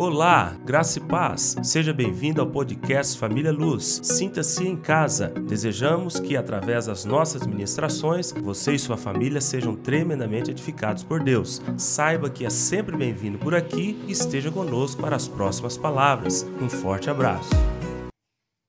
Olá, 0.00 0.54
graça 0.58 1.00
e 1.00 1.08
paz. 1.08 1.56
Seja 1.64 1.92
bem-vindo 1.92 2.40
ao 2.40 2.48
podcast 2.48 3.18
Família 3.18 3.50
Luz. 3.50 4.00
Sinta-se 4.04 4.62
em 4.62 4.80
casa. 4.80 5.30
Desejamos 5.30 6.20
que, 6.20 6.36
através 6.36 6.86
das 6.86 7.04
nossas 7.04 7.44
ministrações, 7.44 8.30
você 8.30 8.76
e 8.76 8.78
sua 8.78 8.96
família 8.96 9.40
sejam 9.40 9.74
tremendamente 9.74 10.52
edificados 10.52 11.02
por 11.02 11.20
Deus. 11.20 11.60
Saiba 11.76 12.30
que 12.30 12.46
é 12.46 12.48
sempre 12.48 12.96
bem-vindo 12.96 13.40
por 13.40 13.56
aqui 13.56 14.00
e 14.06 14.12
esteja 14.12 14.52
conosco 14.52 15.00
para 15.02 15.16
as 15.16 15.26
próximas 15.26 15.76
palavras. 15.76 16.44
Um 16.62 16.70
forte 16.70 17.10
abraço. 17.10 17.50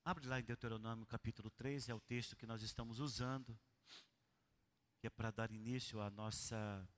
Abre 0.03 0.25
lá 0.27 0.39
em 0.39 0.43
Deuteronômio 0.43 1.05
capítulo 1.05 1.51
3, 1.51 1.89
é 1.89 1.93
o 1.93 1.99
texto 1.99 2.35
que 2.35 2.47
nós 2.47 2.63
estamos 2.63 2.99
usando, 2.99 3.55
que 4.99 5.05
é 5.05 5.11
para 5.11 5.29
dar 5.29 5.51
início 5.51 6.01
à 6.01 6.09
nossa 6.09 6.89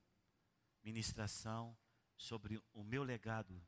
ministração 0.85 1.75
sobre 2.15 2.61
o 2.73 2.81
meu 2.81 3.03
legado 3.03 3.61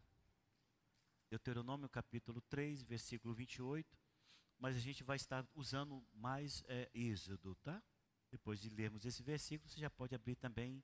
Deuteronômio 1.33 1.89
capítulo 1.89 2.39
3, 2.41 2.83
versículo 2.83 3.33
28, 3.33 3.97
mas 4.59 4.77
a 4.77 4.79
gente 4.79 5.03
vai 5.03 5.15
estar 5.15 5.43
usando 5.55 6.05
mais 6.13 6.63
é, 6.67 6.91
Êxodo, 6.93 7.55
tá? 7.55 7.81
Depois 8.29 8.59
de 8.61 8.69
lermos 8.69 9.03
esse 9.03 9.23
versículo, 9.23 9.67
você 9.67 9.79
já 9.79 9.89
pode 9.89 10.13
abrir 10.13 10.35
também 10.35 10.83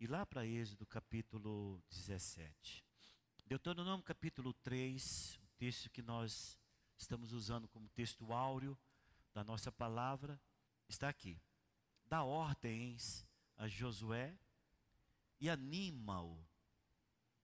e 0.00 0.08
lá 0.08 0.26
para 0.26 0.44
Êxodo 0.44 0.84
capítulo 0.86 1.80
17. 1.88 2.84
Deuteronômio 3.46 4.02
capítulo 4.02 4.52
3, 4.54 5.38
o 5.40 5.46
texto 5.56 5.88
que 5.88 6.02
nós 6.02 6.58
estamos 6.98 7.32
usando 7.32 7.68
como 7.68 7.88
texto 7.90 8.32
áureo 8.32 8.76
da 9.32 9.44
nossa 9.44 9.70
palavra, 9.70 10.42
está 10.88 11.08
aqui. 11.08 11.40
Dá 12.06 12.24
ordens 12.24 13.24
a 13.56 13.68
Josué 13.68 14.36
e 15.38 15.48
anima-o 15.48 16.44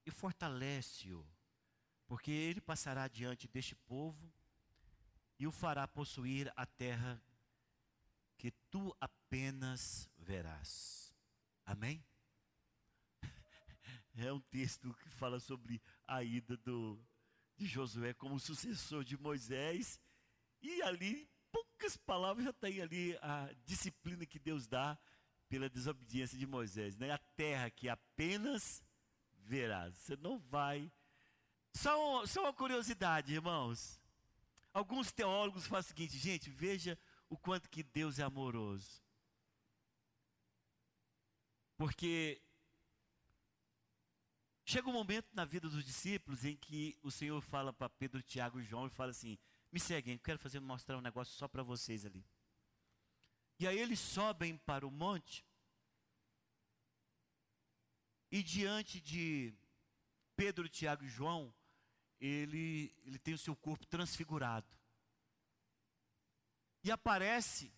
e 0.04 0.10
fortalece-o 0.10 1.24
porque 2.12 2.30
ele 2.30 2.60
passará 2.60 3.08
diante 3.08 3.48
deste 3.48 3.74
povo 3.74 4.30
e 5.38 5.46
o 5.46 5.50
fará 5.50 5.88
possuir 5.88 6.52
a 6.54 6.66
terra 6.66 7.18
que 8.36 8.50
tu 8.70 8.94
apenas 9.00 10.10
verás. 10.18 11.10
Amém? 11.64 12.04
É 14.14 14.30
um 14.30 14.40
texto 14.40 14.92
que 14.92 15.08
fala 15.08 15.40
sobre 15.40 15.80
a 16.06 16.22
ida 16.22 16.54
do, 16.58 17.02
de 17.56 17.64
Josué 17.64 18.12
como 18.12 18.38
sucessor 18.38 19.02
de 19.04 19.16
Moisés, 19.16 19.98
e 20.60 20.82
ali, 20.82 21.26
poucas 21.50 21.96
palavras, 21.96 22.44
já 22.44 22.52
tem 22.52 22.82
ali 22.82 23.16
a 23.22 23.50
disciplina 23.64 24.26
que 24.26 24.38
Deus 24.38 24.66
dá 24.66 24.98
pela 25.48 25.70
desobediência 25.70 26.36
de 26.36 26.46
Moisés. 26.46 26.94
Né? 26.94 27.10
A 27.10 27.16
terra 27.16 27.70
que 27.70 27.88
apenas 27.88 28.84
verás. 29.38 29.96
Você 29.96 30.14
não 30.14 30.38
vai 30.38 30.92
só, 31.72 32.26
só 32.26 32.42
uma 32.42 32.52
curiosidade, 32.52 33.32
irmãos. 33.32 34.00
Alguns 34.72 35.12
teólogos 35.12 35.66
fazem 35.66 35.86
o 35.86 35.88
seguinte, 35.88 36.18
gente, 36.18 36.50
veja 36.50 36.98
o 37.28 37.36
quanto 37.36 37.68
que 37.68 37.82
Deus 37.82 38.18
é 38.18 38.22
amoroso. 38.22 39.02
Porque 41.76 42.40
chega 44.64 44.88
um 44.88 44.92
momento 44.92 45.28
na 45.32 45.44
vida 45.44 45.68
dos 45.68 45.84
discípulos 45.84 46.44
em 46.44 46.56
que 46.56 46.96
o 47.02 47.10
Senhor 47.10 47.40
fala 47.40 47.72
para 47.72 47.88
Pedro, 47.90 48.22
Tiago 48.22 48.60
e 48.60 48.64
João 48.64 48.86
e 48.86 48.90
fala 48.90 49.10
assim: 49.10 49.38
"Me 49.70 49.80
seguem, 49.80 50.18
quero 50.18 50.38
fazer 50.38 50.60
mostrar 50.60 50.96
um 50.96 51.02
negócio 51.02 51.34
só 51.34 51.48
para 51.48 51.62
vocês 51.62 52.06
ali". 52.06 52.24
E 53.58 53.66
aí 53.66 53.78
eles 53.78 53.98
sobem 53.98 54.56
para 54.58 54.86
o 54.86 54.90
monte. 54.90 55.44
E 58.30 58.42
diante 58.42 59.00
de 59.00 59.54
Pedro, 60.34 60.68
Tiago 60.68 61.04
e 61.04 61.08
João, 61.08 61.54
ele, 62.26 62.94
ele 63.04 63.18
tem 63.18 63.34
o 63.34 63.38
seu 63.38 63.56
corpo 63.56 63.84
transfigurado. 63.84 64.66
E 66.84 66.90
aparece, 66.90 67.72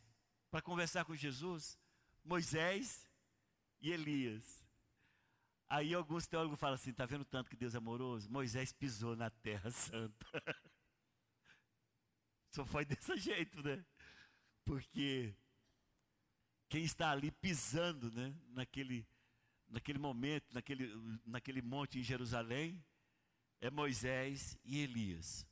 para 0.50 0.60
conversar 0.60 1.04
com 1.06 1.16
Jesus, 1.16 1.78
Moisés 2.22 3.08
e 3.80 3.90
Elias. 3.90 4.62
Aí 5.66 5.94
alguns 5.94 6.26
teólogos 6.26 6.60
falam 6.60 6.74
assim: 6.74 6.90
está 6.90 7.06
vendo 7.06 7.24
tanto 7.24 7.48
que 7.48 7.56
Deus 7.56 7.74
é 7.74 7.78
amoroso? 7.78 8.30
Moisés 8.30 8.70
pisou 8.70 9.16
na 9.16 9.30
terra 9.30 9.70
santa. 9.70 10.26
Só 12.50 12.66
foi 12.66 12.84
desse 12.84 13.16
jeito, 13.16 13.62
né? 13.62 13.84
Porque 14.64 15.34
quem 16.68 16.84
está 16.84 17.10
ali 17.10 17.30
pisando, 17.30 18.10
né, 18.12 18.34
naquele, 18.48 19.06
naquele 19.68 19.98
momento, 19.98 20.52
naquele, 20.52 20.90
naquele 21.24 21.62
monte 21.62 21.98
em 21.98 22.02
Jerusalém, 22.02 22.82
é 23.64 23.70
Moisés 23.70 24.58
e 24.62 24.80
Elias. 24.80 25.46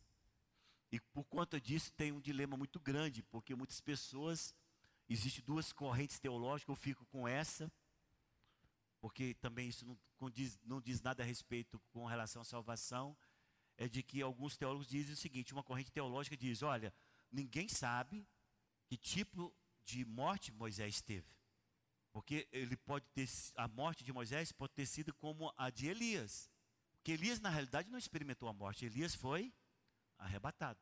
E 0.91 1.01
por 1.01 1.25
conta 1.25 1.59
disso 1.59 1.91
tem 1.95 2.13
um 2.13 2.21
dilema 2.21 2.59
muito 2.59 2.79
grande, 2.79 3.23
porque 3.23 3.55
muitas 3.55 3.81
pessoas, 3.81 4.55
existem 5.09 5.43
duas 5.43 5.73
correntes 5.73 6.19
teológicas, 6.19 6.69
eu 6.69 6.77
fico 6.77 7.07
com 7.07 7.27
essa, 7.27 7.73
porque 9.01 9.33
também 9.41 9.67
isso 9.67 9.87
não 10.21 10.29
diz, 10.29 10.61
não 10.63 10.79
diz 10.79 11.01
nada 11.01 11.23
a 11.23 11.27
respeito 11.27 11.81
com 11.91 12.05
relação 12.05 12.43
à 12.43 12.45
salvação, 12.45 13.17
é 13.79 13.89
de 13.89 14.03
que 14.03 14.21
alguns 14.21 14.59
teólogos 14.59 14.89
dizem 14.89 15.15
o 15.15 15.17
seguinte, 15.17 15.55
uma 15.55 15.65
corrente 15.65 15.91
teológica 15.91 16.37
diz, 16.37 16.63
olha, 16.63 16.93
ninguém 17.31 17.67
sabe 17.67 18.29
que 18.85 18.99
tipo 18.99 19.51
de 19.87 20.05
morte 20.05 20.53
Moisés 20.53 21.01
teve. 21.01 21.33
Porque 22.13 22.47
ele 22.53 22.77
pode 22.77 23.07
ter, 23.15 23.27
a 23.57 23.67
morte 23.67 24.05
de 24.05 24.13
Moisés 24.13 24.53
pode 24.53 24.75
ter 24.75 24.85
sido 24.85 25.15
como 25.15 25.51
a 25.57 25.71
de 25.71 25.87
Elias. 25.87 26.52
Porque 27.03 27.11
Elias, 27.11 27.41
na 27.41 27.51
realidade, 27.51 27.91
não 27.91 27.99
experimentou 27.99 28.49
a 28.49 28.53
morte, 28.53 28.87
Elias 28.87 29.13
foi 29.13 29.53
arrebatado. 30.17 30.79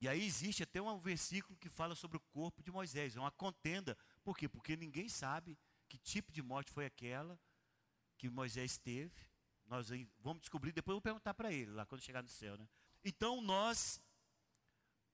E 0.00 0.08
aí 0.08 0.26
existe 0.26 0.64
até 0.64 0.82
um 0.82 0.98
versículo 0.98 1.56
que 1.56 1.68
fala 1.68 1.94
sobre 1.94 2.16
o 2.16 2.20
corpo 2.20 2.60
de 2.60 2.72
Moisés, 2.72 3.14
é 3.14 3.20
uma 3.20 3.30
contenda. 3.30 3.96
Por 4.24 4.36
quê? 4.36 4.48
Porque 4.48 4.74
ninguém 4.76 5.08
sabe 5.08 5.56
que 5.88 5.96
tipo 5.96 6.32
de 6.32 6.42
morte 6.42 6.72
foi 6.72 6.86
aquela 6.86 7.38
que 8.18 8.28
Moisés 8.28 8.76
teve. 8.78 9.14
Nós 9.66 9.90
vamos 10.18 10.40
descobrir, 10.40 10.72
depois 10.72 10.94
eu 10.94 10.96
vou 10.96 11.02
perguntar 11.02 11.32
para 11.34 11.52
ele, 11.52 11.70
lá 11.70 11.86
quando 11.86 12.02
chegar 12.02 12.20
no 12.20 12.28
céu. 12.28 12.58
Né? 12.58 12.68
Então 13.04 13.40
nós 13.40 14.02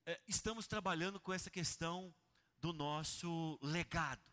é, 0.06 0.18
estamos 0.26 0.66
trabalhando 0.66 1.20
com 1.20 1.34
essa 1.34 1.50
questão 1.50 2.14
do 2.58 2.72
nosso 2.72 3.58
legado. 3.60 4.24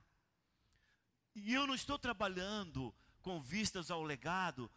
E 1.36 1.54
eu 1.54 1.68
não 1.68 1.76
estou 1.76 2.00
trabalhando 2.00 2.96
com 3.22 3.42
vistas 3.42 3.92
ao 3.92 4.02
legado 4.02 4.72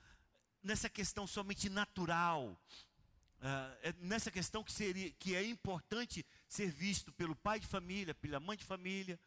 nessa 0.62 0.88
questão 0.88 1.26
somente 1.26 1.68
natural, 1.68 2.58
uh, 3.40 3.94
nessa 3.98 4.30
questão 4.30 4.62
que, 4.62 4.72
seria, 4.72 5.10
que 5.12 5.34
é 5.34 5.44
importante 5.44 6.24
ser 6.48 6.70
visto 6.70 7.12
pelo 7.12 7.34
pai 7.34 7.60
de 7.60 7.66
família, 7.66 8.14
pela 8.14 8.40
mãe 8.40 8.56
de 8.56 8.64
família, 8.64 9.18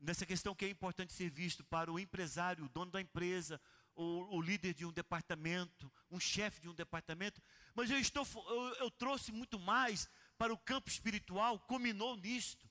nessa 0.00 0.26
questão 0.26 0.54
que 0.54 0.64
é 0.64 0.68
importante 0.68 1.12
ser 1.12 1.30
visto 1.30 1.64
para 1.64 1.90
o 1.90 1.98
empresário, 1.98 2.64
o 2.64 2.68
dono 2.68 2.90
da 2.90 3.00
empresa, 3.00 3.60
o, 3.96 4.36
o 4.36 4.40
líder 4.40 4.74
de 4.74 4.84
um 4.84 4.92
departamento, 4.92 5.90
um 6.10 6.20
chefe 6.20 6.60
de 6.60 6.68
um 6.68 6.74
departamento, 6.74 7.40
mas 7.74 7.90
eu, 7.90 7.98
estou, 7.98 8.26
eu, 8.34 8.74
eu, 8.76 8.90
trouxe 8.90 9.32
muito 9.32 9.58
mais 9.58 10.08
para 10.36 10.52
o 10.52 10.58
campo 10.58 10.88
espiritual, 10.88 11.58
culminou 11.60 12.16
nisto. 12.16 12.68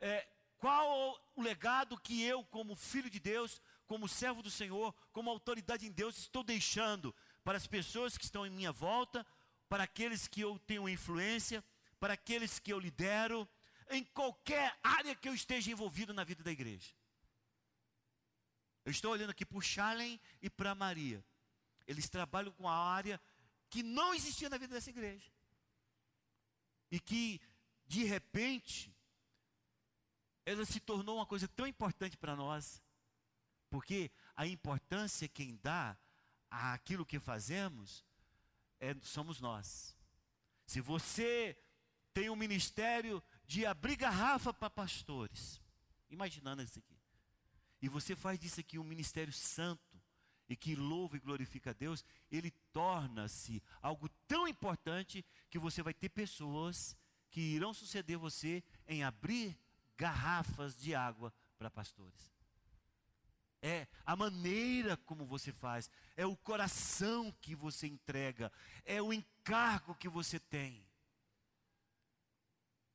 É, 0.00 0.26
qual 0.58 1.20
o 1.34 1.42
legado 1.42 1.98
que 1.98 2.22
eu, 2.22 2.44
como 2.44 2.74
filho 2.74 3.10
de 3.10 3.18
Deus, 3.18 3.60
como 3.90 4.06
servo 4.06 4.40
do 4.40 4.52
Senhor, 4.52 4.94
como 5.10 5.30
autoridade 5.30 5.84
em 5.84 5.90
Deus, 5.90 6.16
estou 6.16 6.44
deixando 6.44 7.12
para 7.42 7.56
as 7.56 7.66
pessoas 7.66 8.16
que 8.16 8.24
estão 8.24 8.46
em 8.46 8.50
minha 8.50 8.70
volta, 8.70 9.26
para 9.68 9.82
aqueles 9.82 10.28
que 10.28 10.42
eu 10.42 10.60
tenho 10.60 10.88
influência, 10.88 11.64
para 11.98 12.14
aqueles 12.14 12.60
que 12.60 12.72
eu 12.72 12.78
lidero, 12.78 13.48
em 13.90 14.04
qualquer 14.04 14.78
área 14.80 15.16
que 15.16 15.28
eu 15.28 15.34
esteja 15.34 15.72
envolvido 15.72 16.14
na 16.14 16.22
vida 16.22 16.40
da 16.40 16.52
igreja. 16.52 16.94
Eu 18.84 18.92
estou 18.92 19.10
olhando 19.10 19.30
aqui 19.30 19.44
para 19.44 19.58
o 19.58 19.60
Charlen 19.60 20.20
e 20.40 20.48
para 20.48 20.72
Maria. 20.72 21.24
Eles 21.84 22.08
trabalham 22.08 22.52
com 22.52 22.68
a 22.68 22.76
área 22.94 23.20
que 23.68 23.82
não 23.82 24.14
existia 24.14 24.48
na 24.48 24.56
vida 24.56 24.72
dessa 24.72 24.90
igreja. 24.90 25.32
E 26.92 27.00
que, 27.00 27.40
de 27.88 28.04
repente, 28.04 28.96
ela 30.46 30.64
se 30.64 30.78
tornou 30.78 31.16
uma 31.16 31.26
coisa 31.26 31.48
tão 31.48 31.66
importante 31.66 32.16
para 32.16 32.36
nós 32.36 32.80
porque 33.70 34.10
a 34.36 34.46
importância 34.46 35.28
quem 35.28 35.58
dá 35.62 35.96
àquilo 36.50 37.06
que 37.06 37.20
fazemos 37.20 38.04
é, 38.80 38.94
somos 39.02 39.40
nós. 39.40 39.96
Se 40.66 40.80
você 40.80 41.56
tem 42.12 42.28
um 42.28 42.36
ministério 42.36 43.22
de 43.46 43.64
abrir 43.64 43.96
garrafa 43.96 44.52
para 44.52 44.68
pastores, 44.68 45.60
imaginando 46.10 46.62
isso 46.62 46.78
aqui, 46.78 46.98
e 47.80 47.88
você 47.88 48.14
faz 48.14 48.38
disso 48.38 48.60
aqui 48.60 48.78
um 48.78 48.84
ministério 48.84 49.32
santo, 49.32 49.90
e 50.48 50.56
que 50.56 50.74
louva 50.74 51.16
e 51.16 51.20
glorifica 51.20 51.70
a 51.70 51.72
Deus, 51.72 52.04
ele 52.28 52.50
torna-se 52.72 53.62
algo 53.80 54.08
tão 54.26 54.48
importante 54.48 55.24
que 55.48 55.60
você 55.60 55.80
vai 55.80 55.94
ter 55.94 56.08
pessoas 56.08 56.96
que 57.30 57.40
irão 57.40 57.72
suceder 57.72 58.18
você 58.18 58.64
em 58.84 59.04
abrir 59.04 59.56
garrafas 59.96 60.76
de 60.76 60.92
água 60.92 61.32
para 61.56 61.70
pastores. 61.70 62.39
É 63.62 63.86
a 64.04 64.16
maneira 64.16 64.96
como 64.96 65.24
você 65.24 65.52
faz, 65.52 65.90
é 66.16 66.24
o 66.24 66.36
coração 66.36 67.32
que 67.40 67.54
você 67.54 67.86
entrega, 67.86 68.50
é 68.84 69.00
o 69.00 69.12
encargo 69.12 69.94
que 69.94 70.08
você 70.08 70.38
tem. 70.38 70.86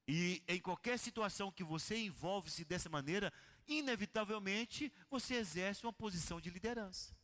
E 0.07 0.43
em 0.47 0.59
qualquer 0.59 0.99
situação 0.99 1.51
que 1.51 1.63
você 1.63 1.97
envolve-se 1.97 2.63
dessa 2.63 2.89
maneira, 2.89 3.33
inevitavelmente 3.67 4.91
você 5.09 5.35
exerce 5.35 5.83
uma 5.83 5.93
posição 5.93 6.39
de 6.39 6.49
liderança. 6.49 7.15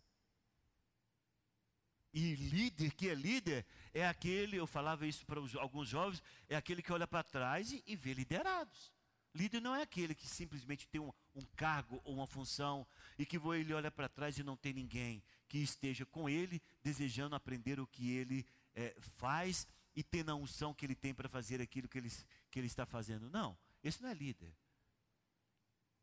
E 2.13 2.35
líder 2.35 2.91
que 2.93 3.07
é 3.07 3.15
líder 3.15 3.65
é 3.93 4.05
aquele, 4.05 4.57
eu 4.57 4.67
falava 4.67 5.07
isso 5.07 5.25
para 5.25 5.39
alguns 5.59 5.88
jovens, 5.88 6.21
é 6.49 6.55
aquele 6.55 6.81
que 6.81 6.91
olha 6.91 7.07
para 7.07 7.23
trás 7.23 7.71
e, 7.71 7.83
e, 7.88 7.95
vê 7.95 8.13
liderados. 8.13 8.91
Líder 9.33 9.62
não 9.62 9.74
é 9.74 9.81
aquele 9.81 10.13
que 10.13 10.28
simplesmente 10.28 10.88
tem 10.88 11.00
um, 11.00 11.12
um 11.33 11.42
cargo 11.56 12.01
ou 12.04 12.16
uma 12.16 12.28
função 12.28 12.86
e 13.18 13.25
que 13.25 13.38
ele 13.38 13.74
olha 13.74 13.89
para 13.89 14.10
trás 14.10 14.38
e 14.38 14.44
não 14.44 14.57
tem 14.57 14.74
ninguém 14.74 15.24
que 15.48 15.57
esteja 15.57 16.06
com 16.06 16.30
ele 16.30 16.62
desejando 16.83 17.36
aprender 17.36 17.80
o 17.80 17.88
que 17.88 18.12
ele 18.12 18.45
é, 18.75 18.95
faz 19.00 19.66
e 19.95 20.04
ter 20.04 20.30
a 20.30 20.36
unção 20.36 20.74
que 20.74 20.86
ele 20.86 20.95
tem 20.95 21.13
para 21.13 21.30
fazer 21.30 21.62
aquilo 21.62 21.88
que 21.88 21.98
ele, 21.98 22.12
que 22.50 22.60
ele 22.60 22.68
está 22.68 22.86
fazendo. 22.86 23.30
Não, 23.30 23.57
esse 23.83 24.01
não 24.01 24.10
é 24.10 24.13
líder. 24.13 24.54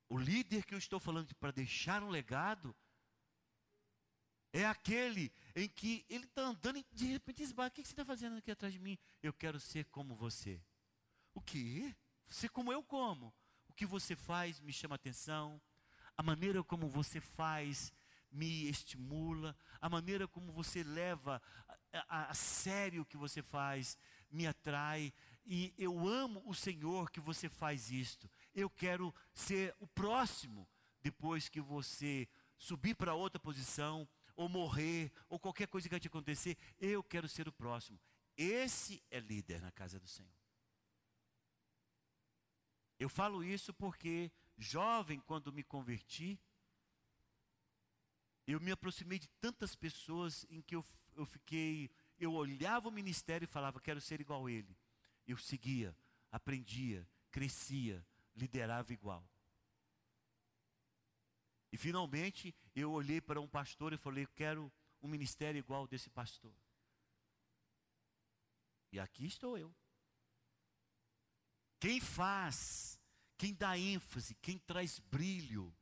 O 0.09 0.19
líder 0.19 0.65
que 0.65 0.75
eu 0.75 0.79
estou 0.79 0.99
falando 0.99 1.35
para 1.35 1.51
deixar 1.51 2.03
um 2.03 2.09
legado 2.09 2.75
é 4.53 4.65
aquele 4.65 5.31
em 5.55 5.69
que 5.69 6.05
ele 6.09 6.25
está 6.25 6.43
andando 6.43 6.79
e 6.79 6.87
de 6.93 7.07
repente 7.07 7.43
esbarra. 7.43 7.69
O 7.69 7.73
que 7.73 7.83
você 7.85 7.93
está 7.93 8.05
fazendo 8.05 8.39
aqui 8.39 8.51
atrás 8.51 8.73
de 8.73 8.81
mim? 8.81 8.99
Eu 9.23 9.33
quero 9.33 9.61
ser 9.61 9.85
como 9.87 10.15
você. 10.15 10.61
O 11.35 11.41
quê? 11.41 11.95
Ser 12.29 12.49
como 12.51 12.73
eu 12.73 12.83
como? 12.83 13.35
O 13.69 13.73
que 13.73 13.87
você 13.87 14.15
faz 14.15 14.61
me 14.61 14.73
chama 14.73 14.95
atenção. 14.95 15.61
A 16.17 16.23
maneira 16.23 16.63
como 16.63 16.89
você 16.89 17.21
faz 17.21 17.93
me 18.31 18.69
estimula. 18.69 19.57
A 19.81 19.89
maneira 19.89 20.29
como 20.29 20.53
você 20.53 20.83
leva 20.83 21.41
a, 21.93 21.99
a, 22.09 22.31
a 22.31 22.35
sério 22.35 23.03
o 23.03 23.07
que 23.07 23.17
você 23.17 23.43
faz 23.43 23.97
me 24.31 24.47
atrai. 24.47 25.13
E 25.47 25.73
eu 25.79 26.07
amo 26.07 26.43
o 26.47 26.55
Senhor 26.55 27.11
que 27.11 27.21
você 27.21 27.49
faz 27.49 27.91
isto. 27.91 28.31
Eu 28.55 28.69
quero 28.69 29.15
ser 29.35 29.75
o 29.79 29.87
próximo 29.87 30.69
depois 31.01 31.49
que 31.49 31.61
você 31.61 32.29
subir 32.59 32.95
para 32.95 33.15
outra 33.15 33.39
posição 33.39 34.07
ou 34.37 34.49
morrer, 34.49 35.11
ou 35.29 35.39
qualquer 35.39 35.67
coisa 35.67 35.89
que 35.89 35.99
te 35.99 36.07
acontecer, 36.07 36.57
eu 36.79 37.03
quero 37.03 37.29
ser 37.29 37.49
o 37.49 37.53
próximo. 37.53 37.99
Esse 38.37 39.03
é 39.11 39.19
líder 39.19 39.61
na 39.61 39.73
casa 39.73 39.99
do 39.99 40.07
Senhor. 40.07 40.38
Eu 42.99 43.09
falo 43.09 43.45
isso 43.45 43.73
porque, 43.73 44.31
jovem, 44.57 45.21
quando 45.21 45.53
me 45.53 45.63
converti, 45.63 46.39
eu 48.47 48.59
me 48.61 48.73
aproximei 48.73 49.19
de 49.19 49.29
tantas 49.41 49.75
pessoas 49.75 50.45
em 50.51 50.61
que 50.61 50.75
eu, 50.75 50.85
eu 51.15 51.27
fiquei, 51.27 51.91
eu 52.19 52.33
olhava 52.33 52.89
o 52.89 52.93
ministério 52.93 53.45
e 53.45 53.49
falava, 53.49 53.81
quero 53.81 54.01
ser 54.01 54.21
igual 54.21 54.47
a 54.47 54.51
ele. 54.51 54.77
Eu 55.27 55.37
seguia, 55.37 55.95
aprendia, 56.33 57.07
crescia, 57.31 58.05
liderava 58.35 58.93
igual. 58.93 59.29
E 61.71 61.77
finalmente 61.77 62.55
eu 62.75 62.93
olhei 62.93 63.21
para 63.21 63.41
um 63.41 63.49
pastor 63.49 63.93
e 63.93 63.99
falei: 63.99 64.27
quero 64.35 64.73
um 65.03 65.09
ministério 65.09 65.59
igual 65.59 65.87
desse 65.87 66.09
pastor. 66.09 66.55
E 68.91 68.99
aqui 68.99 69.27
estou 69.27 69.59
eu. 69.59 69.75
Quem 71.81 72.01
faz, 72.01 72.99
quem 73.37 73.55
dá 73.55 73.79
ênfase, 73.79 74.35
quem 74.37 74.59
traz 74.59 74.99
brilho, 74.99 75.75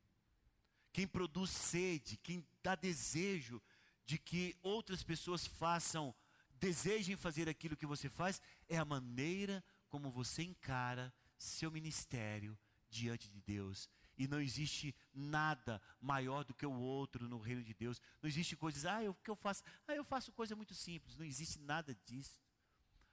quem 0.93 1.07
produz 1.07 1.49
sede, 1.49 2.17
quem 2.17 2.45
dá 2.61 2.75
desejo 2.75 3.61
de 4.05 4.17
que 4.17 4.55
outras 4.61 5.03
pessoas 5.03 5.45
façam, 5.45 6.13
desejem 6.59 7.15
fazer 7.15 7.49
aquilo 7.49 7.77
que 7.77 7.85
você 7.85 8.09
faz, 8.09 8.41
é 8.67 8.77
a 8.77 8.85
maneira 8.85 9.63
como 9.89 10.11
você 10.11 10.43
encara 10.43 11.13
seu 11.37 11.71
ministério 11.71 12.57
diante 12.89 13.29
de 13.29 13.41
Deus 13.41 13.89
e 14.17 14.27
não 14.27 14.41
existe 14.41 14.95
nada 15.13 15.81
maior 16.01 16.43
do 16.43 16.53
que 16.53 16.65
o 16.65 16.73
outro 16.73 17.29
no 17.29 17.37
reino 17.37 17.63
de 17.63 17.73
Deus. 17.73 18.01
Não 18.21 18.27
existe 18.27 18.55
coisas, 18.55 18.85
ah, 18.85 19.01
o 19.09 19.13
que 19.13 19.29
eu 19.29 19.35
faço? 19.35 19.63
Ah, 19.87 19.93
eu 19.93 20.03
faço 20.03 20.31
coisa 20.31 20.55
muito 20.55 20.73
simples. 20.73 21.15
Não 21.15 21.23
existe 21.23 21.59
nada 21.59 21.95
disso. 22.05 22.41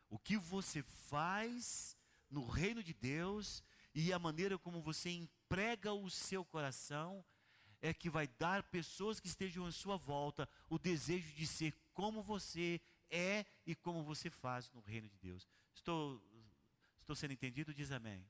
O 0.08 0.18
que 0.18 0.38
você 0.38 0.82
faz 0.82 1.93
no 2.34 2.44
reino 2.46 2.82
de 2.82 2.92
Deus 2.92 3.62
e 3.94 4.12
a 4.12 4.18
maneira 4.18 4.58
como 4.58 4.82
você 4.82 5.08
emprega 5.08 5.92
o 5.92 6.10
seu 6.10 6.44
coração 6.44 7.24
é 7.80 7.94
que 7.94 8.10
vai 8.10 8.26
dar 8.26 8.64
pessoas 8.64 9.20
que 9.20 9.28
estejam 9.28 9.68
em 9.68 9.72
sua 9.72 9.96
volta 9.96 10.48
o 10.68 10.76
desejo 10.76 11.32
de 11.34 11.46
ser 11.46 11.72
como 11.92 12.22
você 12.22 12.80
é 13.08 13.46
e 13.64 13.74
como 13.76 14.02
você 14.02 14.28
faz 14.30 14.68
no 14.72 14.80
reino 14.80 15.08
de 15.08 15.16
Deus. 15.18 15.46
Estou, 15.72 16.20
estou 17.00 17.14
sendo 17.14 17.32
entendido? 17.32 17.72
Diz 17.72 17.92
amém. 17.92 18.26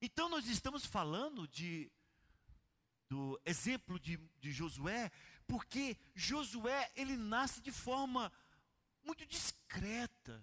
Então 0.00 0.28
nós 0.28 0.46
estamos 0.46 0.86
falando 0.86 1.48
de 1.48 1.90
do 3.08 3.38
exemplo 3.44 4.00
de, 4.00 4.16
de 4.40 4.52
Josué, 4.52 5.10
porque 5.46 5.98
Josué 6.14 6.90
ele 6.96 7.14
nasce 7.14 7.60
de 7.60 7.70
forma 7.70 8.32
muito 9.04 9.26
discreta. 9.26 10.42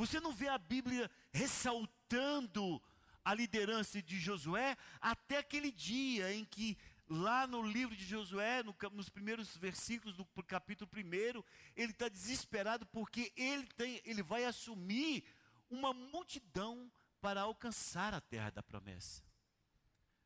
Você 0.00 0.18
não 0.18 0.32
vê 0.32 0.48
a 0.48 0.56
Bíblia 0.56 1.10
ressaltando 1.30 2.82
a 3.22 3.34
liderança 3.34 4.00
de 4.00 4.18
Josué 4.18 4.74
até 4.98 5.36
aquele 5.36 5.70
dia 5.70 6.32
em 6.32 6.42
que 6.42 6.78
lá 7.06 7.46
no 7.46 7.60
livro 7.60 7.94
de 7.94 8.06
Josué, 8.06 8.62
no, 8.62 8.74
nos 8.92 9.10
primeiros 9.10 9.54
versículos 9.58 10.16
do 10.16 10.24
capítulo 10.42 10.90
1, 10.90 11.44
ele 11.76 11.92
está 11.92 12.08
desesperado 12.08 12.86
porque 12.86 13.30
ele, 13.36 13.66
tem, 13.76 14.00
ele 14.02 14.22
vai 14.22 14.46
assumir 14.46 15.22
uma 15.68 15.92
multidão 15.92 16.90
para 17.20 17.42
alcançar 17.42 18.14
a 18.14 18.22
terra 18.22 18.48
da 18.48 18.62
promessa. 18.62 19.22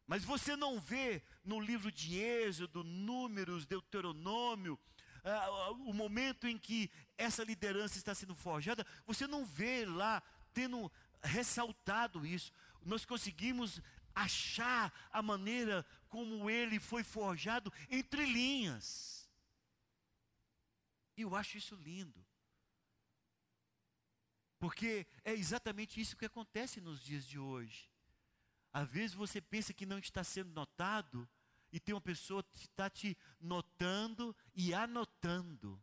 Mas 0.06 0.23
você 0.23 0.55
não 0.55 0.79
vê 0.79 1.20
no 1.43 1.59
livro 1.59 1.91
de 1.91 2.17
Êxodo, 2.17 2.85
Números, 2.85 3.67
Deuteronômio, 3.67 4.79
uh, 5.25 5.73
o 5.88 5.93
momento 5.93 6.47
em 6.47 6.59
que 6.59 6.91
essa 7.17 7.43
liderança 7.43 7.97
está 7.97 8.15
sendo 8.15 8.35
forjada, 8.35 8.87
você 9.06 9.26
não 9.26 9.44
vê 9.44 9.85
lá 9.85 10.23
tendo 10.53 10.91
ressaltado 11.23 12.26
isso. 12.26 12.53
Nós 12.85 13.05
conseguimos 13.05 13.81
achar 14.15 14.93
a 15.11 15.23
maneira 15.23 15.85
como 16.09 16.49
ele 16.49 16.79
foi 16.79 17.03
forjado 17.03 17.73
entre 17.91 18.25
linhas. 18.25 19.29
E 21.17 21.22
eu 21.22 21.34
acho 21.34 21.56
isso 21.56 21.75
lindo. 21.75 22.25
Porque 24.58 25.06
é 25.25 25.32
exatamente 25.32 26.01
isso 26.01 26.17
que 26.17 26.25
acontece 26.25 26.81
nos 26.81 27.03
dias 27.03 27.27
de 27.27 27.39
hoje. 27.39 27.91
Às 28.72 28.91
vezes 28.91 29.15
você 29.15 29.41
pensa 29.41 29.72
que 29.72 29.87
não 29.87 29.98
está 29.98 30.25
sendo 30.25 30.53
notado, 30.53 31.29
e 31.74 31.81
tem 31.81 31.93
uma 31.93 32.00
pessoa 32.00 32.40
que 32.40 32.66
está 32.66 32.88
te 32.88 33.19
notando 33.40 34.34
e 34.54 34.72
anotando 34.72 35.82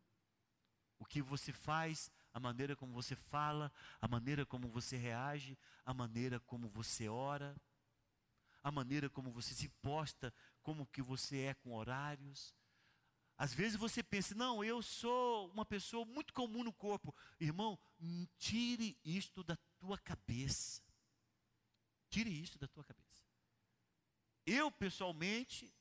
o 0.98 1.04
que 1.04 1.22
você 1.22 1.52
faz, 1.52 2.10
a 2.34 2.40
maneira 2.40 2.78
como 2.78 2.94
você 2.94 3.14
fala, 3.14 3.70
a 4.00 4.08
maneira 4.08 4.46
como 4.46 4.70
você 4.70 4.96
reage, 4.96 5.58
a 5.84 5.94
maneira 5.94 6.40
como 6.40 6.70
você 6.70 7.10
ora, 7.10 7.54
a 8.64 8.72
maneira 8.72 9.10
como 9.10 9.34
você 9.34 9.54
se 9.54 9.68
posta, 9.68 10.34
como 10.64 10.88
que 10.88 11.02
você 11.02 11.40
é 11.40 11.54
com 11.56 11.74
horários. 11.74 12.56
Às 13.38 13.54
vezes 13.54 13.76
você 13.76 14.02
pensa, 14.02 14.34
não, 14.34 14.64
eu 14.64 14.82
sou 14.82 15.50
uma 15.50 15.66
pessoa 15.66 16.06
muito 16.06 16.34
comum 16.34 16.64
no 16.64 16.72
corpo. 16.72 17.14
Irmão, 17.38 17.78
tire 18.38 18.98
isto 19.04 19.44
da 19.44 19.58
tua 19.78 19.98
cabeça. 19.98 20.82
Tire 22.10 22.30
isto 22.30 22.58
da 22.58 22.70
tua 22.70 22.86
cabeça. 22.86 23.12
Eu, 24.46 24.72
pessoalmente, 24.72 25.74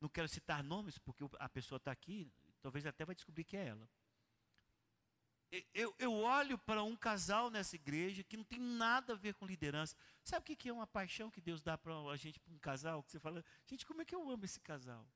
não 0.00 0.08
quero 0.08 0.28
citar 0.28 0.62
nomes, 0.62 0.98
porque 0.98 1.24
a 1.38 1.48
pessoa 1.48 1.78
está 1.78 1.90
aqui, 1.90 2.30
talvez 2.60 2.86
até 2.86 3.04
vai 3.04 3.14
descobrir 3.14 3.44
que 3.44 3.56
é 3.56 3.68
ela. 3.68 3.88
Eu, 5.72 5.94
eu 5.98 6.12
olho 6.12 6.58
para 6.58 6.82
um 6.82 6.96
casal 6.96 7.50
nessa 7.50 7.76
igreja 7.76 8.24
que 8.24 8.36
não 8.36 8.44
tem 8.44 8.58
nada 8.58 9.12
a 9.12 9.16
ver 9.16 9.34
com 9.34 9.46
liderança. 9.46 9.96
Sabe 10.24 10.52
o 10.52 10.56
que 10.56 10.68
é 10.68 10.72
uma 10.72 10.86
paixão 10.86 11.30
que 11.30 11.40
Deus 11.40 11.62
dá 11.62 11.78
para 11.78 11.94
a 11.94 12.16
gente, 12.16 12.40
para 12.40 12.52
um 12.52 12.58
casal? 12.58 13.02
Que 13.02 13.12
você 13.12 13.20
fala, 13.20 13.44
gente, 13.64 13.86
como 13.86 14.02
é 14.02 14.04
que 14.04 14.14
eu 14.14 14.28
amo 14.28 14.44
esse 14.44 14.60
casal? 14.60 15.06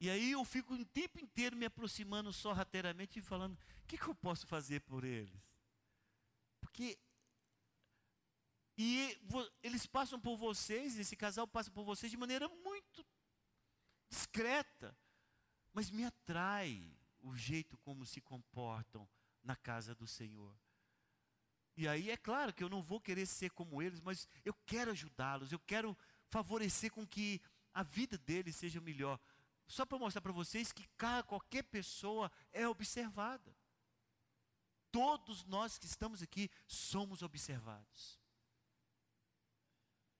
E 0.00 0.08
aí 0.08 0.30
eu 0.30 0.44
fico 0.44 0.74
o 0.74 0.84
tempo 0.86 1.20
inteiro 1.20 1.56
me 1.56 1.66
aproximando 1.66 2.32
sorrateiramente 2.32 3.18
e 3.18 3.22
falando: 3.22 3.54
o 3.54 3.86
que, 3.86 3.98
que 3.98 4.06
eu 4.06 4.14
posso 4.14 4.46
fazer 4.46 4.80
por 4.80 5.04
eles? 5.04 5.42
Porque. 6.60 6.98
E 8.80 9.18
eles 9.60 9.86
passam 9.86 10.20
por 10.20 10.36
vocês, 10.36 10.96
esse 10.96 11.16
casal 11.16 11.48
passa 11.48 11.68
por 11.68 11.84
vocês 11.84 12.12
de 12.12 12.16
maneira 12.16 12.48
muito 12.48 13.04
discreta, 14.08 14.96
mas 15.72 15.90
me 15.90 16.04
atrai 16.04 16.96
o 17.20 17.36
jeito 17.36 17.76
como 17.78 18.06
se 18.06 18.20
comportam 18.20 19.08
na 19.42 19.56
casa 19.56 19.94
do 19.94 20.06
Senhor. 20.06 20.56
E 21.76 21.86
aí 21.86 22.10
é 22.10 22.16
claro 22.16 22.52
que 22.52 22.64
eu 22.64 22.68
não 22.68 22.82
vou 22.82 23.00
querer 23.00 23.26
ser 23.26 23.50
como 23.50 23.80
eles, 23.80 24.00
mas 24.00 24.28
eu 24.44 24.52
quero 24.66 24.90
ajudá-los, 24.90 25.52
eu 25.52 25.60
quero 25.60 25.96
favorecer 26.28 26.90
com 26.90 27.06
que 27.06 27.40
a 27.72 27.82
vida 27.82 28.18
deles 28.18 28.56
seja 28.56 28.80
melhor. 28.80 29.20
Só 29.66 29.84
para 29.84 29.98
mostrar 29.98 30.20
para 30.20 30.32
vocês 30.32 30.72
que 30.72 30.88
qualquer 31.26 31.62
pessoa 31.64 32.32
é 32.52 32.66
observada. 32.66 33.54
Todos 34.90 35.44
nós 35.44 35.78
que 35.78 35.86
estamos 35.86 36.22
aqui 36.22 36.50
somos 36.66 37.22
observados. 37.22 38.18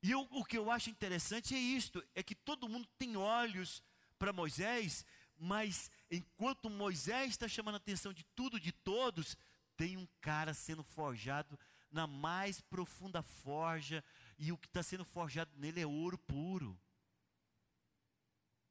E 0.02 0.10
eu, 0.10 0.26
o 0.30 0.44
que 0.44 0.56
eu 0.56 0.70
acho 0.70 0.90
interessante 0.90 1.54
é 1.54 1.58
isto: 1.58 2.04
é 2.14 2.22
que 2.22 2.34
todo 2.34 2.68
mundo 2.68 2.88
tem 2.98 3.16
olhos 3.16 3.82
para 4.18 4.32
Moisés, 4.32 5.04
mas 5.36 5.90
enquanto 6.10 6.70
Moisés 6.70 7.30
está 7.30 7.48
chamando 7.48 7.74
a 7.74 7.78
atenção 7.78 8.12
de 8.12 8.24
tudo, 8.34 8.60
de 8.60 8.72
todos, 8.72 9.36
tem 9.76 9.96
um 9.96 10.06
cara 10.20 10.54
sendo 10.54 10.82
forjado 10.82 11.58
na 11.90 12.06
mais 12.06 12.60
profunda 12.60 13.22
forja, 13.22 14.04
e 14.38 14.52
o 14.52 14.58
que 14.58 14.66
está 14.66 14.82
sendo 14.82 15.04
forjado 15.04 15.50
nele 15.56 15.80
é 15.80 15.86
ouro 15.86 16.18
puro. 16.18 16.78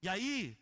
E 0.01 0.07
aí, 0.07 0.57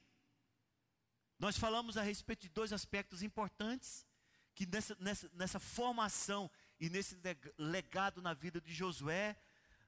nós 1.37 1.57
falamos 1.57 1.97
a 1.97 2.01
respeito 2.01 2.43
de 2.43 2.49
dois 2.49 2.71
aspectos 2.71 3.21
importantes, 3.21 4.05
que 4.53 4.65
nessa, 4.65 4.95
nessa, 4.99 5.29
nessa 5.33 5.59
formação 5.59 6.49
e 6.79 6.89
nesse 6.89 7.17
legado 7.57 8.21
na 8.21 8.33
vida 8.33 8.61
de 8.61 8.73
Josué, 8.73 9.35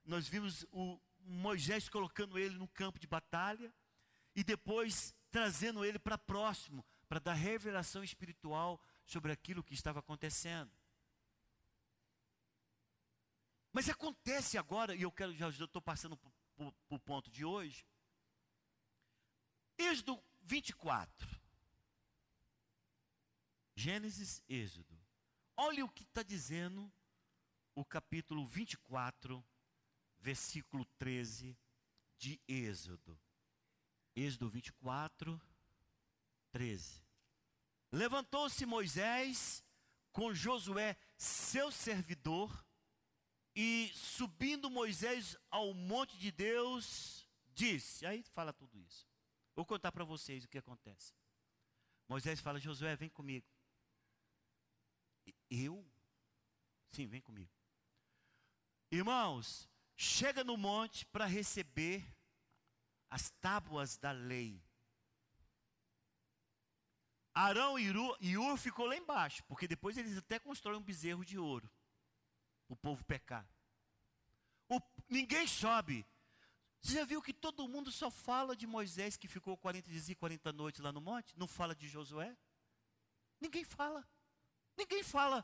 nós 0.08 0.28
vimos 0.28 0.66
o 0.72 1.00
Moisés 1.20 1.90
colocando 1.90 2.40
ele 2.40 2.56
no 2.56 2.68
campo 2.68 2.98
de 2.98 3.06
batalha, 3.06 3.74
e 4.34 4.44
depois 4.44 5.14
trazendo 5.30 5.84
ele 5.84 6.00
para 6.00 6.18
próximo, 6.18 6.86
para 7.08 7.20
dar 7.20 7.34
revelação 7.34 8.04
espiritual 8.04 8.82
sobre 9.06 9.32
aquilo 9.32 9.64
que 9.64 9.74
estava 9.74 10.00
acontecendo. 10.00 10.72
Mas 13.72 13.90
acontece 13.90 14.58
agora, 14.58 14.96
e 14.96 15.02
eu 15.02 15.12
quero 15.12 15.36
já 15.36 15.50
estou 15.50 15.82
passando 15.82 16.18
para 16.18 16.32
o 16.90 17.00
ponto 17.00 17.30
de 17.30 17.46
hoje. 17.46 17.86
Êxodo 19.78 20.24
24. 20.42 21.40
Gênesis, 23.76 24.42
Êxodo. 24.50 24.98
Olha 25.56 25.86
o 25.86 25.90
que 25.90 26.04
está 26.04 26.24
dizendo 26.24 26.92
o 27.76 27.86
capítulo 27.86 28.48
24, 28.48 29.46
versículo 30.20 30.86
13 30.98 31.58
de 32.18 32.40
Êxodo. 32.48 33.20
Êxodo 34.16 34.50
24, 34.50 35.40
13. 36.52 37.04
Levantou-se 37.92 38.66
Moisés 38.66 39.64
com 40.12 40.34
Josué, 40.34 40.98
seu 41.16 41.72
servidor, 41.72 42.66
e 43.56 43.92
subindo 43.94 44.70
Moisés 44.70 45.36
ao 45.50 45.74
monte 45.74 46.18
de 46.18 46.32
Deus, 46.32 47.28
disse: 47.54 48.06
aí 48.06 48.22
fala 48.24 48.54
tudo 48.54 48.78
isso. 48.80 49.08
Vou 49.56 49.66
contar 49.66 49.92
para 49.92 50.04
vocês 50.04 50.44
o 50.44 50.48
que 50.48 50.60
acontece. 50.60 51.14
Moisés 52.08 52.40
fala: 52.40 52.60
Josué, 52.60 52.96
vem 52.96 53.10
comigo. 53.10 53.48
Eu? 55.50 55.84
Sim, 56.90 57.08
vem 57.08 57.22
comigo. 57.22 57.52
Irmãos, 58.92 59.68
chega 59.98 60.44
no 60.44 60.56
monte 60.56 61.06
para 61.08 61.26
receber 61.26 62.06
as 63.10 63.32
tábuas 63.42 63.98
da 63.98 64.12
lei. 64.12 64.64
Arão 67.34 67.78
e 67.78 68.38
Ur 68.38 68.58
ficou 68.58 68.86
lá 68.86 68.96
embaixo, 68.96 69.44
porque 69.46 69.68
depois 69.68 69.98
eles 69.98 70.18
até 70.18 70.40
constroem 70.40 70.78
um 70.78 70.84
bezerro 70.84 71.26
de 71.26 71.38
ouro, 71.38 71.70
o 72.68 72.76
povo 72.76 73.04
pecar. 73.06 73.48
O, 74.70 74.80
ninguém 75.10 75.48
sobe. 75.48 76.06
Você 76.82 76.94
já 76.96 77.06
viu 77.06 77.22
que 77.22 77.34
todo 77.34 77.68
mundo 77.68 77.92
só 77.92 78.10
fala 78.10 78.56
de 78.56 78.68
Moisés 78.68 79.18
que 79.18 79.28
ficou 79.28 79.58
40 79.58 79.90
dias 79.90 80.10
e 80.10 80.16
40 80.16 80.52
noites 80.54 80.82
lá 80.82 80.92
no 80.92 81.02
monte? 81.02 81.38
Não 81.38 81.48
fala 81.48 81.76
de 81.76 81.88
Josué? 81.88 82.36
Ninguém 83.40 83.64
fala. 83.64 84.08
Ninguém 84.76 85.04
fala 85.04 85.44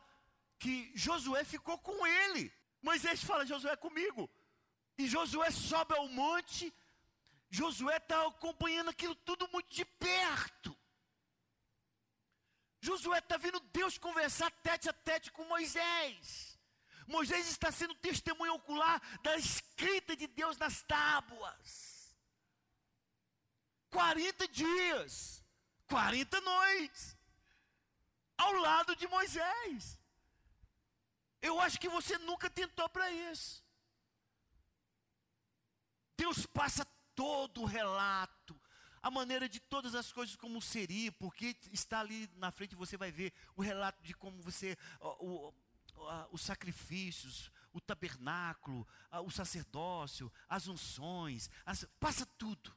que 0.59 0.91
Josué 0.95 1.43
ficou 1.43 1.77
com 1.79 2.05
ele. 2.05 2.51
Moisés 2.81 3.23
fala, 3.23 3.45
Josué 3.45 3.75
comigo. 3.75 4.29
E 4.97 5.07
Josué 5.07 5.49
sobe 5.51 5.95
ao 5.95 6.07
monte 6.07 6.73
Josué 7.53 7.97
está 7.97 8.25
acompanhando 8.25 8.89
aquilo 8.89 9.13
tudo 9.13 9.47
muito 9.49 9.69
de 9.69 9.85
perto. 9.85 10.75
Josué 12.81 13.19
está 13.19 13.37
vendo 13.37 13.59
Deus 13.59 13.95
conversar 13.99 14.49
tete 14.63 14.89
a 14.89 14.93
tete 14.93 15.31
com 15.31 15.45
Moisés. 15.45 16.57
Moisés 17.05 17.47
está 17.47 17.71
sendo 17.71 17.93
testemunho 17.93 18.55
ocular 18.55 18.99
da 19.21 19.37
escrita 19.37 20.15
de 20.15 20.25
Deus 20.25 20.57
nas 20.57 20.81
tábuas. 20.81 22.17
40 23.91 24.47
dias, 24.47 25.43
40 25.85 26.41
noites, 26.41 27.15
ao 28.35 28.51
lado 28.53 28.95
de 28.95 29.07
Moisés. 29.07 29.99
Eu 31.39 31.61
acho 31.61 31.79
que 31.79 31.87
você 31.87 32.17
nunca 32.17 32.49
tentou 32.49 32.89
para 32.89 33.11
isso. 33.11 33.62
Deus 36.17 36.45
passa 36.45 36.85
todo 37.15 37.61
o 37.61 37.65
relato, 37.65 38.59
a 39.01 39.11
maneira 39.11 39.49
de 39.49 39.59
todas 39.59 39.95
as 39.95 40.11
coisas 40.11 40.35
como 40.35 40.61
seria, 40.61 41.11
porque 41.11 41.55
está 41.71 41.99
ali 41.99 42.29
na 42.35 42.51
frente 42.51 42.75
você 42.75 42.95
vai 42.95 43.11
ver 43.11 43.33
o 43.55 43.61
relato 43.61 44.01
de 44.01 44.13
como 44.13 44.41
você, 44.41 44.77
o, 44.99 45.49
o, 45.49 45.53
os 46.31 46.41
sacrifícios, 46.41 47.51
o 47.73 47.81
tabernáculo, 47.81 48.87
o 49.25 49.31
sacerdócio, 49.31 50.31
as 50.47 50.67
unções, 50.67 51.49
as, 51.65 51.85
passa 51.99 52.25
tudo. 52.25 52.75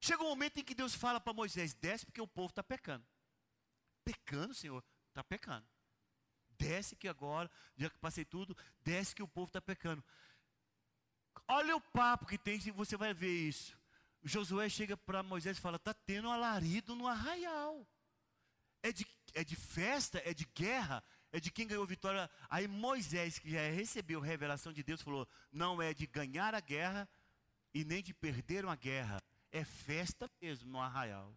Chega 0.00 0.22
um 0.24 0.28
momento 0.28 0.58
em 0.58 0.64
que 0.64 0.74
Deus 0.74 0.94
fala 0.94 1.20
para 1.20 1.32
Moisés: 1.32 1.74
desce 1.74 2.04
porque 2.04 2.20
o 2.20 2.26
povo 2.26 2.48
está 2.48 2.62
pecando. 2.62 3.06
Pecando, 4.04 4.52
Senhor? 4.52 4.84
Está 5.08 5.22
pecando. 5.22 5.64
Desce 6.58 6.96
que 6.96 7.06
agora, 7.06 7.50
já 7.76 7.88
que 7.88 7.98
passei 7.98 8.24
tudo, 8.24 8.56
desce 8.80 9.14
que 9.14 9.22
o 9.22 9.28
povo 9.28 9.46
está 9.46 9.60
pecando. 9.60 10.02
Olha 11.48 11.76
o 11.76 11.80
papo 11.80 12.26
que 12.26 12.38
tem, 12.38 12.58
você 12.72 12.96
vai 12.96 13.12
ver 13.12 13.48
isso. 13.48 13.76
Josué 14.22 14.68
chega 14.68 14.96
para 14.96 15.22
Moisés 15.22 15.58
e 15.58 15.60
fala: 15.60 15.76
está 15.76 15.92
tendo 15.92 16.28
um 16.28 16.32
alarido 16.32 16.94
no 16.94 17.06
arraial. 17.06 17.86
É 18.82 18.92
de, 18.92 19.06
é 19.34 19.44
de 19.44 19.54
festa, 19.54 20.20
é 20.24 20.34
de 20.34 20.44
guerra, 20.54 21.02
é 21.30 21.40
de 21.40 21.50
quem 21.50 21.66
ganhou 21.66 21.86
vitória. 21.86 22.30
Aí 22.48 22.66
Moisés, 22.66 23.38
que 23.38 23.50
já 23.50 23.60
recebeu 23.70 24.20
revelação 24.20 24.72
de 24.72 24.82
Deus, 24.82 25.02
falou: 25.02 25.28
não 25.50 25.80
é 25.80 25.92
de 25.92 26.06
ganhar 26.06 26.54
a 26.54 26.60
guerra 26.60 27.08
e 27.74 27.84
nem 27.84 28.02
de 28.02 28.14
perder 28.14 28.64
uma 28.64 28.76
guerra. 28.76 29.22
É 29.50 29.64
festa 29.64 30.30
mesmo 30.40 30.70
no 30.70 30.80
arraial. 30.80 31.36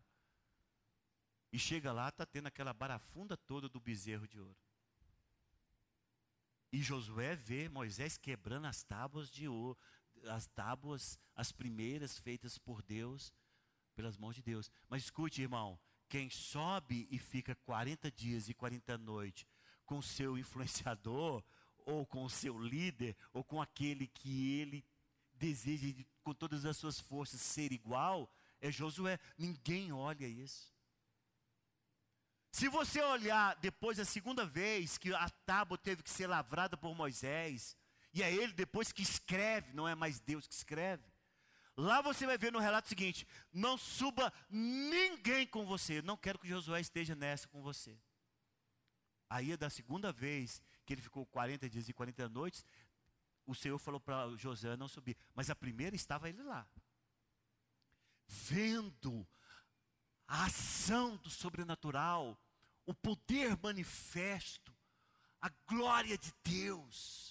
E 1.52 1.60
chega 1.60 1.92
lá, 1.92 2.10
está 2.10 2.26
tendo 2.26 2.48
aquela 2.48 2.74
barafunda 2.74 3.38
toda 3.38 3.70
do 3.70 3.80
bezerro 3.80 4.28
de 4.28 4.40
ouro. 4.40 4.58
E 6.72 6.82
Josué 6.82 7.36
vê 7.36 7.70
Moisés 7.70 8.18
quebrando 8.18 8.68
as 8.68 8.84
tábuas 8.84 9.30
de 9.30 9.48
ouro, 9.48 9.78
as 10.30 10.48
tábuas, 10.48 11.20
as 11.36 11.52
primeiras 11.52 12.18
feitas 12.18 12.58
por 12.58 12.82
Deus, 12.82 13.34
pelas 13.96 14.18
mãos 14.18 14.36
de 14.36 14.42
Deus. 14.42 14.72
Mas 14.90 15.04
escute, 15.04 15.42
irmão, 15.42 15.80
quem 16.08 16.30
sobe 16.30 17.08
e 17.10 17.18
fica 17.18 17.56
40 17.56 18.12
dias 18.12 18.50
e 18.50 18.54
40 18.54 18.98
noites 18.98 19.46
com 19.86 20.02
seu 20.02 20.38
influenciador, 20.38 21.44
ou 21.86 22.06
com 22.06 22.24
o 22.24 22.30
seu 22.30 22.58
líder, 22.58 23.16
ou 23.32 23.44
com 23.44 23.62
aquele 23.62 24.08
que 24.08 24.60
ele 24.60 24.84
deseja 25.34 25.88
com 26.24 26.34
todas 26.34 26.66
as 26.66 26.78
suas 26.78 27.00
forças 27.00 27.40
ser 27.40 27.72
igual, 27.72 28.32
é 28.60 28.72
Josué. 28.72 29.20
Ninguém 29.38 29.92
olha 29.92 30.26
isso. 30.26 30.74
Se 32.52 32.70
você 32.70 33.02
olhar 33.02 33.56
depois 33.58 34.00
a 34.00 34.06
segunda 34.06 34.46
vez 34.46 34.98
que 34.98 35.14
a 35.14 35.30
tábua 35.30 35.78
teve 35.78 36.02
que 36.02 36.10
ser 36.10 36.26
lavrada 36.26 36.78
por 36.78 36.96
Moisés, 36.96 37.78
e 38.16 38.24
é 38.24 38.34
ele 38.34 38.54
depois 38.54 38.94
que 38.94 39.02
escreve, 39.02 39.74
não 39.74 39.86
é 39.86 39.94
mais 39.94 40.22
Deus 40.22 40.48
que 40.48 40.54
escreve. 40.54 41.04
Lá 41.76 42.02
você 42.02 42.26
vai 42.26 42.38
ver 42.38 42.50
no 42.50 42.60
relato 42.60 42.88
seguinte: 42.88 43.28
não 43.52 43.78
suba 43.78 44.32
ninguém 44.50 45.46
com 45.46 45.66
você. 45.66 46.02
Não 46.02 46.16
quero 46.16 46.40
que 46.40 46.48
Josué 46.48 46.80
esteja 46.80 47.14
nessa 47.14 47.46
com 47.50 47.62
você. 47.62 48.00
Aí 49.30 49.52
é 49.52 49.58
da 49.58 49.70
segunda 49.70 50.14
vez 50.14 50.62
que 50.86 50.94
ele 50.94 51.02
ficou 51.02 51.26
40 51.26 51.70
dias 51.70 51.90
e 51.90 51.94
40 51.94 52.30
noites, 52.30 52.64
o 53.46 53.54
Senhor 53.54 53.78
falou 53.78 54.00
para 54.00 54.34
Josué 54.38 54.78
não 54.78 54.88
subir. 54.88 55.18
Mas 55.34 55.50
a 55.50 55.56
primeira 55.56 55.94
estava 55.94 56.30
ele 56.30 56.42
lá. 56.42 56.66
Vendo 58.28 59.28
a 60.26 60.46
ação 60.46 61.18
do 61.18 61.30
sobrenatural, 61.30 62.40
o 62.86 62.94
poder 62.94 63.58
manifesto, 63.62 64.74
a 65.42 65.50
glória 65.68 66.18
de 66.18 66.34
Deus. 66.44 67.25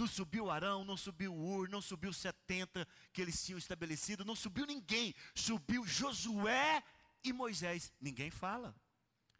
Não 0.00 0.06
subiu 0.06 0.50
Arão, 0.50 0.82
não 0.82 0.96
subiu 0.96 1.34
Ur, 1.34 1.68
não 1.68 1.82
subiu 1.82 2.10
70 2.10 2.88
que 3.12 3.20
eles 3.20 3.44
tinham 3.44 3.58
estabelecido, 3.58 4.24
não 4.24 4.34
subiu 4.34 4.64
ninguém. 4.64 5.14
Subiu 5.34 5.86
Josué 5.86 6.82
e 7.22 7.34
Moisés. 7.34 7.92
Ninguém 8.00 8.30
fala. 8.30 8.74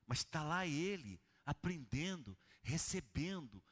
Mas 0.07 0.19
está 0.19 0.43
lá 0.43 0.67
ele, 0.67 1.19
aprendendo, 1.47 2.37
recebendo, 2.63 3.65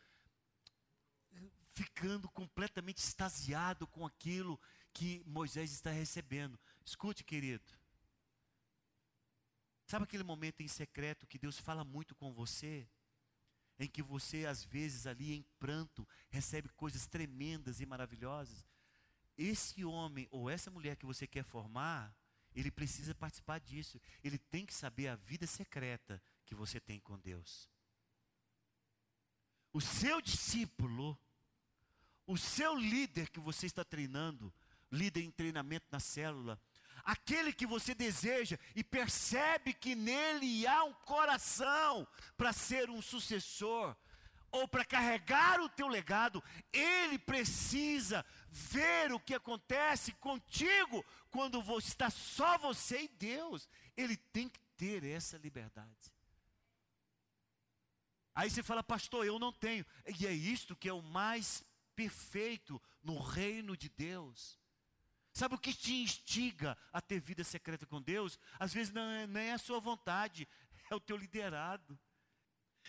ficando 1.74 2.26
completamente 2.30 3.04
extasiado 3.04 3.86
com 3.86 4.06
aquilo 4.06 4.58
que 4.94 5.22
Moisés 5.26 5.70
está 5.72 5.90
recebendo. 5.90 6.58
Escute, 6.86 7.22
querido. 7.22 7.70
Sabe 9.86 10.04
aquele 10.04 10.24
momento 10.24 10.62
em 10.62 10.68
secreto 10.68 11.26
que 11.26 11.38
Deus 11.38 11.58
fala 11.58 11.84
muito 11.84 12.14
com 12.14 12.32
você? 12.32 12.88
Em 13.78 13.88
que 13.88 14.02
você, 14.02 14.44
às 14.44 14.64
vezes, 14.64 15.06
ali 15.06 15.32
em 15.32 15.42
pranto, 15.58 16.06
recebe 16.30 16.68
coisas 16.70 17.06
tremendas 17.06 17.80
e 17.80 17.86
maravilhosas? 17.86 18.66
Esse 19.36 19.84
homem 19.84 20.26
ou 20.30 20.50
essa 20.50 20.70
mulher 20.70 20.96
que 20.96 21.06
você 21.06 21.26
quer 21.26 21.44
formar, 21.44 22.12
ele 22.54 22.70
precisa 22.70 23.14
participar 23.14 23.60
disso. 23.60 24.00
Ele 24.24 24.36
tem 24.38 24.66
que 24.66 24.74
saber 24.74 25.08
a 25.08 25.16
vida 25.16 25.46
secreta 25.46 26.20
que 26.44 26.54
você 26.54 26.80
tem 26.80 26.98
com 26.98 27.16
Deus. 27.18 27.68
O 29.72 29.80
seu 29.80 30.20
discípulo, 30.20 31.16
o 32.26 32.36
seu 32.36 32.74
líder 32.74 33.30
que 33.30 33.38
você 33.38 33.66
está 33.66 33.84
treinando, 33.84 34.52
líder 34.90 35.22
em 35.22 35.30
treinamento 35.30 35.86
na 35.92 36.00
célula, 36.00 36.60
aquele 37.04 37.52
que 37.52 37.66
você 37.66 37.94
deseja 37.94 38.58
e 38.74 38.82
percebe 38.82 39.72
que 39.72 39.94
nele 39.94 40.66
há 40.66 40.84
um 40.84 40.92
coração 40.92 42.06
para 42.36 42.52
ser 42.52 42.90
um 42.90 43.02
sucessor 43.02 43.96
ou 44.50 44.66
para 44.66 44.84
carregar 44.84 45.60
o 45.60 45.68
teu 45.68 45.88
legado, 45.88 46.42
ele 46.72 47.18
precisa 47.18 48.24
ver 48.50 49.12
o 49.12 49.20
que 49.20 49.34
acontece 49.34 50.12
contigo 50.12 51.04
quando 51.30 51.62
está 51.78 52.10
só 52.10 52.56
você 52.58 53.02
e 53.02 53.08
Deus. 53.08 53.68
Ele 53.96 54.16
tem 54.16 54.48
que 54.48 54.60
ter 54.76 55.04
essa 55.04 55.36
liberdade. 55.36 56.12
Aí 58.34 58.48
você 58.48 58.62
fala, 58.62 58.82
pastor, 58.82 59.26
eu 59.26 59.38
não 59.38 59.52
tenho. 59.52 59.84
E 60.18 60.26
é 60.26 60.32
isto 60.32 60.76
que 60.76 60.88
é 60.88 60.92
o 60.92 61.02
mais 61.02 61.64
perfeito 61.94 62.80
no 63.02 63.18
reino 63.18 63.76
de 63.76 63.88
Deus. 63.88 64.56
Sabe 65.38 65.54
o 65.54 65.58
que 65.58 65.72
te 65.72 65.94
instiga 65.94 66.76
a 66.92 67.00
ter 67.00 67.20
vida 67.20 67.44
secreta 67.44 67.86
com 67.86 68.02
Deus? 68.02 68.36
Às 68.58 68.74
vezes 68.74 68.92
não 68.92 69.08
é, 69.08 69.24
nem 69.24 69.50
é 69.50 69.52
a 69.52 69.58
sua 69.58 69.78
vontade, 69.78 70.48
é 70.90 70.94
o 70.96 70.98
teu 70.98 71.16
liderado. 71.16 71.96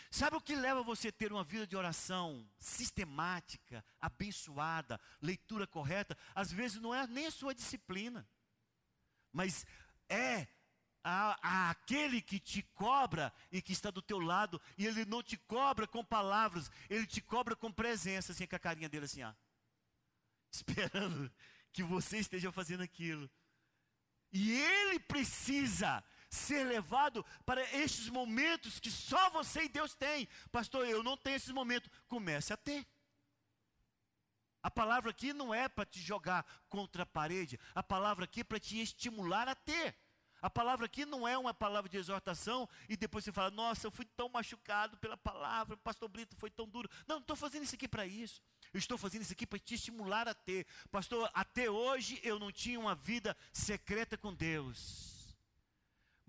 Sabe 0.10 0.36
o 0.36 0.42
que 0.42 0.56
leva 0.56 0.82
você 0.82 1.10
a 1.10 1.12
ter 1.12 1.32
uma 1.32 1.44
vida 1.44 1.68
de 1.68 1.78
oração 1.78 2.50
sistemática, 2.58 3.86
abençoada, 4.02 5.00
leitura 5.22 5.68
correta? 5.68 6.18
Às 6.34 6.52
vezes 6.52 6.82
não 6.82 6.92
é 6.92 7.06
nem 7.06 7.28
a 7.28 7.32
sua 7.32 7.54
disciplina, 7.54 8.28
mas 9.32 9.64
é 10.10 10.48
a, 11.04 11.38
a 11.44 11.70
aquele 11.70 12.20
que 12.20 12.40
te 12.40 12.64
cobra 12.64 13.32
e 13.52 13.62
que 13.62 13.74
está 13.74 13.92
do 13.92 14.02
teu 14.02 14.18
lado, 14.18 14.60
e 14.76 14.88
ele 14.88 15.06
não 15.06 15.22
te 15.22 15.38
cobra 15.38 15.86
com 15.86 16.04
palavras, 16.04 16.72
ele 16.90 17.06
te 17.06 17.22
cobra 17.22 17.56
com 17.56 17.72
presença, 17.72 18.32
assim, 18.32 18.48
com 18.48 18.56
a 18.56 18.60
carinha 18.60 18.90
dele 18.90 19.06
assim, 19.06 19.22
ó, 19.22 19.32
esperando 20.52 21.32
que 21.72 21.84
você 21.84 22.18
esteja 22.18 22.52
fazendo 22.52 22.82
aquilo. 22.82 23.30
E 24.32 24.52
ele 24.52 25.00
precisa 25.00 26.04
ser 26.30 26.64
levado 26.64 27.26
para 27.46 27.62
estes 27.76 28.10
momentos 28.10 28.80
que 28.80 28.92
só 28.92 29.30
você 29.32 29.64
e 29.64 29.70
Deus 29.70 29.96
têm. 29.96 30.28
Pastor, 30.52 30.88
eu 30.88 31.04
não 31.04 31.18
tenho 31.18 31.36
esses 31.36 31.52
momentos. 31.52 31.90
Comece 32.08 32.54
a 32.54 32.58
ter. 32.58 32.86
A 34.62 34.70
palavra 34.70 35.12
aqui 35.12 35.34
não 35.34 35.54
é 35.54 35.70
para 35.70 35.86
te 35.86 36.02
jogar 36.02 36.46
contra 36.68 37.04
a 37.04 37.06
parede, 37.06 37.58
a 37.74 37.82
palavra 37.82 38.26
aqui 38.26 38.42
é 38.42 38.44
para 38.44 38.60
te 38.60 38.80
estimular 38.82 39.48
a 39.48 39.56
ter. 39.56 39.96
A 40.42 40.50
palavra 40.50 40.86
aqui 40.86 41.06
não 41.06 41.28
é 41.28 41.38
uma 41.38 41.54
palavra 41.54 41.90
de 41.90 41.98
exortação 41.98 42.68
e 42.88 42.96
depois 42.96 43.24
você 43.24 43.32
fala, 43.32 43.52
nossa, 43.52 43.88
eu 43.88 43.92
fui 43.92 44.06
tão 44.06 44.30
machucado 44.30 44.98
pela 44.98 45.18
palavra, 45.18 45.76
o 45.76 45.78
pastor 45.78 46.08
Brito 46.08 46.36
foi 46.36 46.50
tão 46.50 46.68
duro. 46.68 46.90
Não, 47.08 47.18
não 47.18 47.22
estou 47.22 47.36
fazendo 47.36 47.64
isso 47.64 47.76
aqui 47.76 47.88
para 47.88 48.06
isso. 48.06 48.42
Eu 48.74 48.78
estou 48.78 48.98
fazendo 48.98 49.24
isso 49.24 49.34
aqui 49.34 49.46
para 49.46 49.60
te 49.60 49.76
estimular 49.76 50.28
a 50.28 50.34
ter. 50.34 50.66
Pastor, 50.92 51.30
até 51.34 51.70
hoje 51.70 52.20
eu 52.24 52.40
não 52.40 52.52
tinha 52.52 52.80
uma 52.80 52.96
vida 52.96 53.36
secreta 53.52 54.18
com 54.18 54.34
Deus. 54.34 55.19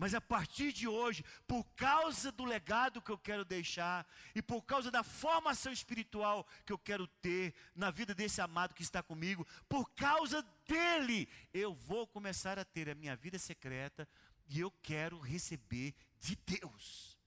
Mas 0.01 0.15
a 0.15 0.21
partir 0.21 0.73
de 0.73 0.89
hoje, 0.89 1.23
por 1.47 1.63
causa 1.77 2.33
do 2.33 2.43
legado 2.43 3.03
que 3.03 3.11
eu 3.11 3.19
quero 3.19 3.45
deixar 3.45 4.07
e 4.35 4.41
por 4.41 4.63
causa 4.63 4.91
da 4.91 5.03
formação 5.03 5.71
espiritual 5.71 6.49
que 6.65 6.73
eu 6.73 6.79
quero 6.79 7.07
ter 7.07 7.55
na 7.75 7.91
vida 7.91 8.15
desse 8.15 8.41
amado 8.41 8.75
que 8.75 8.83
está 8.83 9.03
comigo, 9.03 9.47
por 9.69 9.91
causa 9.91 10.41
dele, 10.67 11.29
eu 11.53 11.75
vou 11.75 12.07
começar 12.07 12.59
a 12.59 12.65
ter 12.65 12.89
a 12.89 12.95
minha 12.95 13.15
vida 13.15 13.39
secreta 13.39 14.09
e 14.49 14.59
eu 14.59 14.71
quero 14.83 15.21
receber 15.21 15.95
de 16.19 16.35
Deus. 16.47 17.19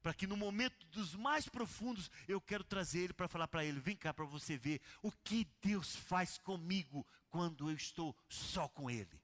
Para 0.00 0.14
que 0.14 0.26
no 0.26 0.38
momento 0.38 0.86
dos 0.86 1.14
mais 1.14 1.46
profundos 1.50 2.10
eu 2.26 2.40
quero 2.40 2.64
trazer 2.64 3.00
ele 3.00 3.12
para 3.12 3.28
falar 3.28 3.46
para 3.46 3.62
ele: 3.62 3.78
vem 3.78 3.94
cá 3.94 4.14
para 4.14 4.24
você 4.24 4.56
ver 4.56 4.80
o 5.02 5.12
que 5.12 5.46
Deus 5.60 5.94
faz 5.94 6.38
comigo 6.38 7.06
quando 7.28 7.68
eu 7.68 7.76
estou 7.76 8.16
só 8.26 8.66
com 8.68 8.88
ele. 8.88 9.22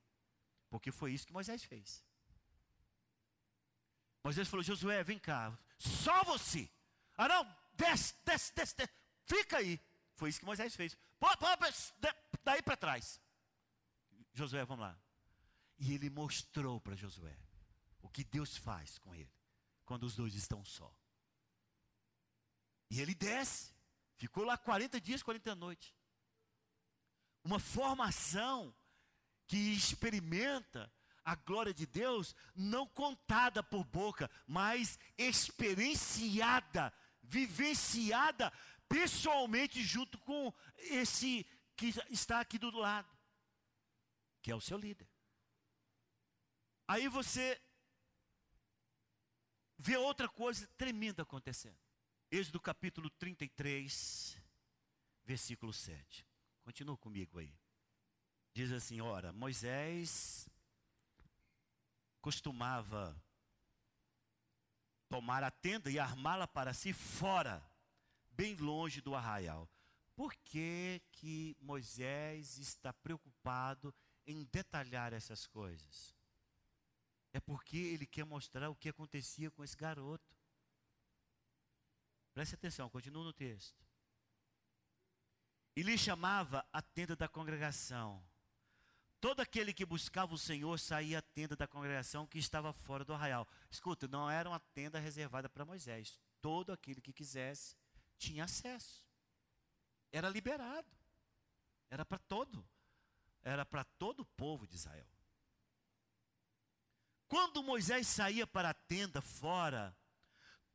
Porque 0.68 0.92
foi 0.92 1.14
isso 1.14 1.26
que 1.26 1.32
Moisés 1.32 1.64
fez. 1.64 2.04
Moisés 4.22 4.48
falou: 4.48 4.62
Josué, 4.62 5.02
vem 5.02 5.18
cá, 5.18 5.56
só 5.78 6.22
você. 6.24 6.70
Ah, 7.16 7.28
não, 7.28 7.56
desce, 7.74 8.14
desce, 8.24 8.54
desce, 8.54 8.76
desce. 8.76 8.92
fica 9.24 9.58
aí. 9.58 9.80
Foi 10.14 10.28
isso 10.28 10.40
que 10.40 10.46
Moisés 10.46 10.74
fez. 10.74 10.96
Pô, 11.18 11.26
pô, 11.36 11.46
daí 12.44 12.62
para 12.62 12.76
trás. 12.76 13.20
Josué, 14.34 14.64
vamos 14.64 14.84
lá. 14.84 14.98
E 15.78 15.94
ele 15.94 16.08
mostrou 16.10 16.80
para 16.80 16.94
Josué 16.94 17.36
o 18.00 18.08
que 18.08 18.24
Deus 18.24 18.56
faz 18.56 18.98
com 18.98 19.14
ele 19.14 19.32
quando 19.84 20.04
os 20.04 20.14
dois 20.14 20.34
estão 20.34 20.64
só. 20.64 20.94
E 22.90 23.00
ele 23.00 23.14
desce, 23.14 23.74
ficou 24.16 24.44
lá 24.44 24.56
40 24.56 25.00
dias, 25.00 25.22
40 25.22 25.54
noites. 25.54 25.94
Uma 27.42 27.58
formação 27.58 28.74
que 29.46 29.56
experimenta 29.56 30.92
a 31.24 31.34
glória 31.34 31.72
de 31.72 31.86
Deus 31.86 32.34
não 32.54 32.86
contada 32.86 33.62
por 33.62 33.84
boca, 33.84 34.30
mas 34.46 34.98
experienciada, 35.16 36.92
vivenciada 37.22 38.52
pessoalmente 38.88 39.82
junto 39.82 40.18
com 40.18 40.52
esse 40.76 41.46
que 41.76 41.94
está 42.10 42.40
aqui 42.40 42.58
do 42.58 42.70
lado, 42.70 43.08
que 44.42 44.50
é 44.50 44.54
o 44.54 44.60
seu 44.60 44.76
líder. 44.76 45.08
Aí 46.86 47.08
você 47.08 47.60
vê 49.78 49.96
outra 49.96 50.28
coisa 50.28 50.66
tremenda 50.76 51.22
acontecendo. 51.22 51.78
Êxodo 52.30 52.60
capítulo 52.60 53.08
33, 53.10 54.38
versículo 55.24 55.72
7. 55.72 56.26
Continua 56.62 56.96
comigo 56.96 57.38
aí. 57.38 57.54
Diz 58.54 58.70
assim: 58.72 59.00
Ora, 59.00 59.32
Moisés 59.32 60.48
costumava 62.22 63.20
tomar 65.08 65.44
a 65.44 65.50
tenda 65.50 65.90
e 65.90 65.98
armá-la 65.98 66.48
para 66.48 66.72
si 66.72 66.92
fora, 66.92 67.62
bem 68.30 68.54
longe 68.54 69.02
do 69.02 69.14
arraial. 69.14 69.68
Por 70.16 70.34
que, 70.36 71.02
que 71.10 71.54
Moisés 71.60 72.56
está 72.56 72.92
preocupado 72.92 73.94
em 74.26 74.44
detalhar 74.44 75.12
essas 75.12 75.46
coisas? 75.46 76.14
É 77.32 77.40
porque 77.40 77.76
ele 77.76 78.06
quer 78.06 78.24
mostrar 78.24 78.70
o 78.70 78.76
que 78.76 78.88
acontecia 78.88 79.50
com 79.50 79.64
esse 79.64 79.76
garoto. 79.76 80.34
Preste 82.32 82.54
atenção, 82.54 82.88
continua 82.88 83.24
no 83.24 83.32
texto. 83.32 83.84
E 85.74 85.82
lhe 85.82 85.98
chamava 85.98 86.66
a 86.72 86.80
tenda 86.80 87.16
da 87.16 87.28
congregação. 87.28 88.22
Todo 89.22 89.38
aquele 89.38 89.72
que 89.72 89.86
buscava 89.86 90.34
o 90.34 90.38
Senhor 90.38 90.76
saía 90.80 91.20
à 91.20 91.22
tenda 91.22 91.54
da 91.54 91.68
congregação 91.68 92.26
que 92.26 92.40
estava 92.40 92.72
fora 92.72 93.04
do 93.04 93.14
arraial. 93.14 93.46
Escuta, 93.70 94.08
não 94.08 94.28
era 94.28 94.48
uma 94.48 94.58
tenda 94.58 94.98
reservada 94.98 95.48
para 95.48 95.64
Moisés. 95.64 96.20
Todo 96.40 96.72
aquele 96.72 97.00
que 97.00 97.12
quisesse 97.12 97.76
tinha 98.18 98.42
acesso. 98.42 99.06
Era 100.10 100.28
liberado. 100.28 100.88
Era 101.88 102.04
para 102.04 102.18
todo. 102.18 102.68
Era 103.44 103.64
para 103.64 103.84
todo 103.84 104.22
o 104.22 104.26
povo 104.26 104.66
de 104.66 104.74
Israel. 104.74 105.06
Quando 107.28 107.62
Moisés 107.62 108.08
saía 108.08 108.44
para 108.44 108.70
a 108.70 108.74
tenda 108.74 109.22
fora, 109.22 109.96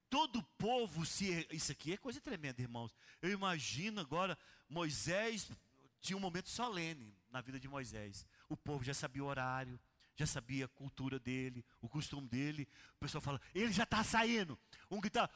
todo 0.09 0.39
o 0.39 0.43
povo 0.57 1.05
se. 1.05 1.45
Isso 1.51 1.73
aqui 1.73 1.91
é 1.91 1.97
coisa 1.97 2.21
tremenda, 2.21 2.61
irmãos. 2.61 2.95
Eu 3.21 3.29
imagino 3.29 3.99
agora 3.99 4.37
Moisés 4.69 5.51
tinha 5.99 6.15
um 6.15 6.21
momento 6.21 6.47
solene 6.47 7.13
na 7.29 7.41
vida 7.41 7.59
de 7.59 7.67
Moisés. 7.67 8.25
O 8.49 8.55
povo 8.55 8.83
já 8.83 8.93
sabia 8.93 9.23
o 9.23 9.27
horário, 9.27 9.79
já 10.15 10.25
sabia 10.25 10.65
a 10.65 10.69
cultura 10.69 11.19
dele, 11.19 11.65
o 11.81 11.87
costume 11.87 12.27
dele. 12.27 12.67
O 12.95 12.99
pessoal 12.99 13.21
fala, 13.21 13.41
ele 13.53 13.71
já 13.71 13.83
está 13.83 14.03
saindo. 14.03 14.57
Um 14.89 14.99
grita, 14.99 15.29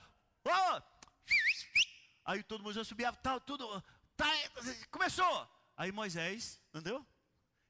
oh! 0.45 0.81
Aí 2.25 2.43
todo 2.43 2.63
mundo 2.63 2.73
já 2.73 2.83
subia, 2.83 3.11
tal, 3.13 3.39
tudo, 3.41 3.81
tá, 4.15 4.25
começou. 4.89 5.49
Aí 5.75 5.91
Moisés, 5.91 6.61
entendeu? 6.69 7.05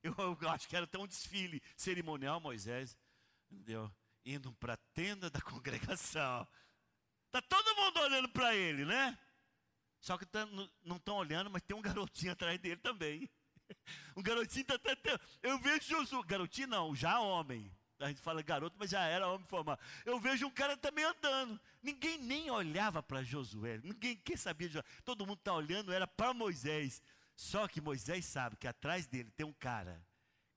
Eu, 0.03 0.13
eu 0.41 0.49
acho 0.49 0.67
que 0.67 0.75
era 0.75 0.85
até 0.85 0.97
um 0.97 1.07
desfile 1.07 1.61
cerimonial, 1.77 2.39
Moisés, 2.39 2.97
entendeu? 3.49 3.91
Indo 4.25 4.51
para 4.53 4.73
a 4.73 4.77
tenda 4.93 5.29
da 5.29 5.39
congregação. 5.41 6.47
Tá 7.31 7.41
todo 7.41 7.75
mundo 7.75 7.99
olhando 8.01 8.29
para 8.29 8.55
ele, 8.55 8.83
né? 8.83 9.17
Só 9.99 10.17
que 10.17 10.25
tá, 10.25 10.45
não 10.83 10.97
estão 10.97 11.15
olhando, 11.15 11.49
mas 11.49 11.61
tem 11.61 11.77
um 11.77 11.81
garotinho 11.81 12.31
atrás 12.31 12.59
dele 12.59 12.77
também. 12.77 13.29
Um 14.15 14.21
garotinho 14.21 14.61
está 14.61 14.75
até. 14.75 15.19
Eu 15.41 15.57
vejo 15.59 15.87
Josué. 15.87 16.21
Garotinho 16.25 16.67
não, 16.67 16.95
já 16.95 17.19
homem. 17.19 17.71
A 17.99 18.07
gente 18.07 18.19
fala 18.21 18.41
garoto, 18.41 18.75
mas 18.79 18.89
já 18.89 19.03
era 19.03 19.27
homem 19.27 19.45
formado. 19.47 19.79
Eu 20.05 20.19
vejo 20.19 20.47
um 20.47 20.51
cara 20.51 20.75
também 20.75 21.05
andando. 21.05 21.59
Ninguém 21.81 22.17
nem 22.17 22.49
olhava 22.49 23.01
para 23.01 23.23
Josué. 23.23 23.79
Ninguém 23.83 24.17
quer 24.17 24.37
sabia 24.37 24.67
de 24.67 24.73
Josué. 24.73 24.89
Todo 25.05 25.25
mundo 25.25 25.37
está 25.37 25.53
olhando, 25.53 25.93
era 25.93 26.07
para 26.07 26.33
Moisés. 26.33 27.01
Só 27.35 27.67
que 27.67 27.79
Moisés 27.79 28.25
sabe 28.25 28.55
que 28.55 28.67
atrás 28.67 29.07
dele 29.07 29.31
tem 29.31 29.45
um 29.45 29.53
cara 29.53 30.03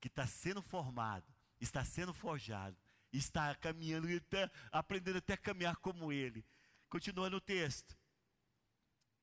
que 0.00 0.08
está 0.08 0.26
sendo 0.26 0.60
formado, 0.62 1.24
está 1.60 1.84
sendo 1.84 2.12
forjado, 2.12 2.76
está 3.12 3.54
caminhando, 3.54 4.08
está 4.10 4.50
aprendendo 4.70 5.18
até 5.18 5.34
a 5.34 5.38
caminhar 5.38 5.76
como 5.76 6.12
ele. 6.12 6.44
Continua 6.88 7.30
no 7.30 7.40
texto. 7.40 7.96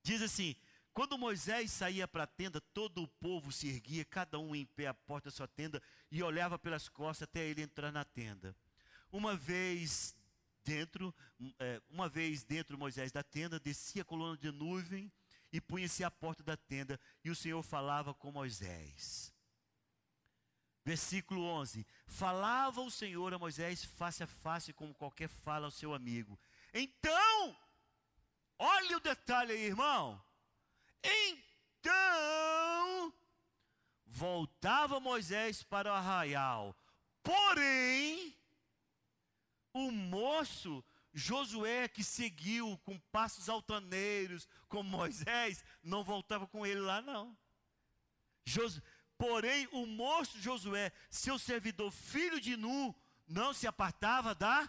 Diz 0.04 0.22
assim: 0.22 0.56
quando 0.94 1.18
Moisés 1.18 1.72
saía 1.72 2.08
para 2.08 2.24
a 2.24 2.28
tenda, 2.28 2.60
todo 2.60 3.04
o 3.04 3.08
povo 3.08 3.52
se 3.52 3.70
erguia, 3.70 4.04
cada 4.04 4.38
um 4.38 4.54
em 4.56 4.66
pé 4.66 4.88
à 4.88 4.94
porta 4.94 5.30
da 5.30 5.36
sua 5.36 5.48
tenda, 5.48 5.82
e 6.12 6.22
olhava 6.22 6.60
pelas 6.60 6.90
costas 6.90 7.28
até 7.28 7.48
ele 7.48 7.62
entrar 7.62 7.92
na 7.92 8.04
tenda. 8.04 8.56
Uma 9.12 9.36
vez 9.36 10.16
dentro, 10.64 11.14
é, 11.60 11.82
uma 11.90 12.10
vez 12.10 12.44
dentro 12.44 12.78
Moisés 12.78 13.12
da 13.12 13.24
tenda, 13.24 13.60
descia 13.60 14.02
a 14.02 14.06
coluna 14.06 14.38
de 14.38 14.52
nuvem 14.52 15.12
e 15.52 15.62
punha-se 15.62 16.04
à 16.04 16.12
porta 16.12 16.44
da 16.44 16.58
tenda, 16.58 17.00
e 17.24 17.30
o 17.30 17.36
Senhor 17.36 17.62
falava 17.64 18.14
com 18.14 18.32
Moisés. 18.32 19.34
Versículo 20.84 21.42
11: 21.44 21.86
Falava 22.06 22.82
o 22.82 22.92
Senhor 22.92 23.34
a 23.34 23.40
Moisés 23.40 23.86
face 23.86 24.24
a 24.24 24.28
face, 24.28 24.74
como 24.74 24.94
qualquer 24.94 25.30
fala 25.30 25.68
ao 25.68 25.72
seu 25.72 25.94
amigo. 25.94 26.40
Então, 26.74 27.58
olha 28.58 28.98
o 28.98 29.02
detalhe 29.02 29.54
aí, 29.54 29.66
irmão. 29.66 30.22
Então, 31.04 31.92
voltava 34.06 35.00
Moisés 35.00 35.64
para 35.64 35.92
o 35.92 35.96
arraial. 35.96 36.76
Porém, 37.24 38.36
o 39.74 39.92
moço 39.92 40.84
Josué, 41.14 41.88
que 41.88 42.04
seguiu 42.04 42.78
com 42.80 42.98
passos 43.12 43.50
altaneiros 43.50 44.48
com 44.70 44.82
Moisés, 44.82 45.64
não 45.84 46.04
voltava 46.04 46.48
com 46.48 46.66
ele 46.66 46.80
lá, 46.80 47.02
não. 47.02 47.38
Jos... 48.46 48.82
Porém, 49.18 49.68
o 49.72 49.86
moço 49.86 50.40
Josué, 50.40 50.92
seu 51.10 51.38
servidor, 51.38 51.92
filho 51.92 52.40
de 52.40 52.56
Nu, 52.58 52.96
não 53.28 53.54
se 53.54 53.68
apartava 53.68 54.34
da 54.34 54.68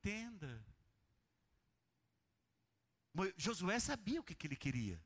tenda. 0.00 0.64
Josué 3.36 3.78
sabia 3.78 4.20
o 4.20 4.24
que, 4.24 4.34
que 4.34 4.46
ele 4.46 4.56
queria. 4.56 5.02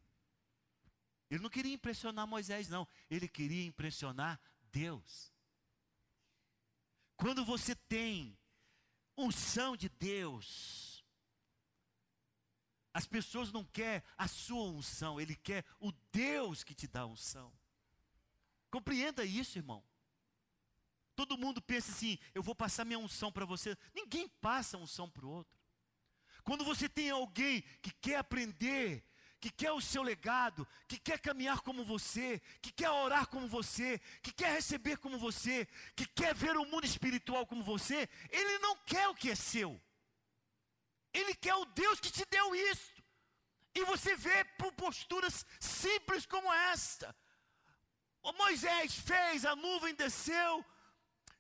Ele 1.31 1.43
não 1.43 1.51
queria 1.51 1.75
impressionar 1.75 2.27
Moisés, 2.27 2.69
não. 2.69 2.87
Ele 3.11 3.29
queria 3.29 3.65
impressionar 3.65 4.41
Deus. 4.71 5.33
Quando 7.17 7.45
você 7.45 7.75
tem 7.75 8.39
unção 9.17 9.77
de 9.77 9.89
Deus, 9.89 11.05
as 12.93 13.07
pessoas 13.07 13.53
não 13.53 13.65
querem 13.65 14.03
a 14.17 14.29
sua 14.29 14.71
unção, 14.71 15.21
ele 15.21 15.35
quer 15.35 15.65
o 15.81 15.93
Deus 16.12 16.62
que 16.62 16.75
te 16.75 16.87
dá 16.87 17.01
a 17.01 17.07
unção. 17.07 17.53
Compreenda 18.71 19.25
isso, 19.25 19.59
irmão. 19.59 19.83
Todo 21.15 21.39
mundo 21.39 21.62
pensa 21.62 21.91
assim: 21.91 22.19
eu 22.35 22.43
vou 22.43 22.55
passar 22.55 22.85
minha 22.85 22.99
unção 22.99 23.33
para 23.33 23.47
você. 23.47 23.77
Ninguém 23.95 24.29
passa 24.29 24.77
unção 24.77 25.09
para 25.09 25.25
o 25.25 25.31
outro. 25.31 25.59
Quando 26.45 26.65
você 26.65 26.89
tem 26.89 27.11
alguém 27.11 27.62
que 27.83 27.91
quer 27.91 28.17
aprender 28.17 29.03
que 29.47 29.51
quer 29.53 29.71
o 29.71 29.81
seu 29.81 30.03
legado, 30.03 30.67
que 30.89 30.99
quer 30.99 31.21
caminhar 31.21 31.61
como 31.61 31.85
você, 31.85 32.43
que 32.61 32.73
quer 32.73 32.91
orar 32.91 33.29
como 33.29 33.47
você, 33.47 34.01
que 34.21 34.33
quer 34.33 34.53
receber 34.53 34.97
como 34.97 35.21
você, 35.21 35.69
que 35.95 36.05
quer 36.05 36.35
ver 36.35 36.57
o 36.57 36.65
mundo 36.65 36.85
espiritual 36.85 37.47
como 37.47 37.63
você, 37.63 38.09
ele 38.31 38.59
não 38.59 38.77
quer 38.79 39.07
o 39.09 39.15
que 39.15 39.31
é 39.31 39.37
seu. 39.37 39.81
Ele 41.13 41.33
quer 41.37 41.55
o 41.55 41.65
Deus 41.67 42.01
que 42.01 42.11
te 42.11 42.25
deu 42.29 42.57
isso. 42.57 42.93
E 43.73 43.85
você 43.85 44.17
vê 44.17 44.45
por 44.59 44.73
posturas 44.73 45.47
simples 45.61 46.27
como 46.27 46.53
esta. 46.53 47.15
O 48.25 48.33
Moisés 48.33 48.97
fez, 48.99 49.45
a 49.45 49.55
nuvem 49.55 49.95
desceu, 49.95 50.65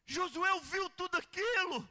Josué 0.06 0.60
viu 0.60 0.88
tudo 0.90 1.16
aquilo. 1.16 1.90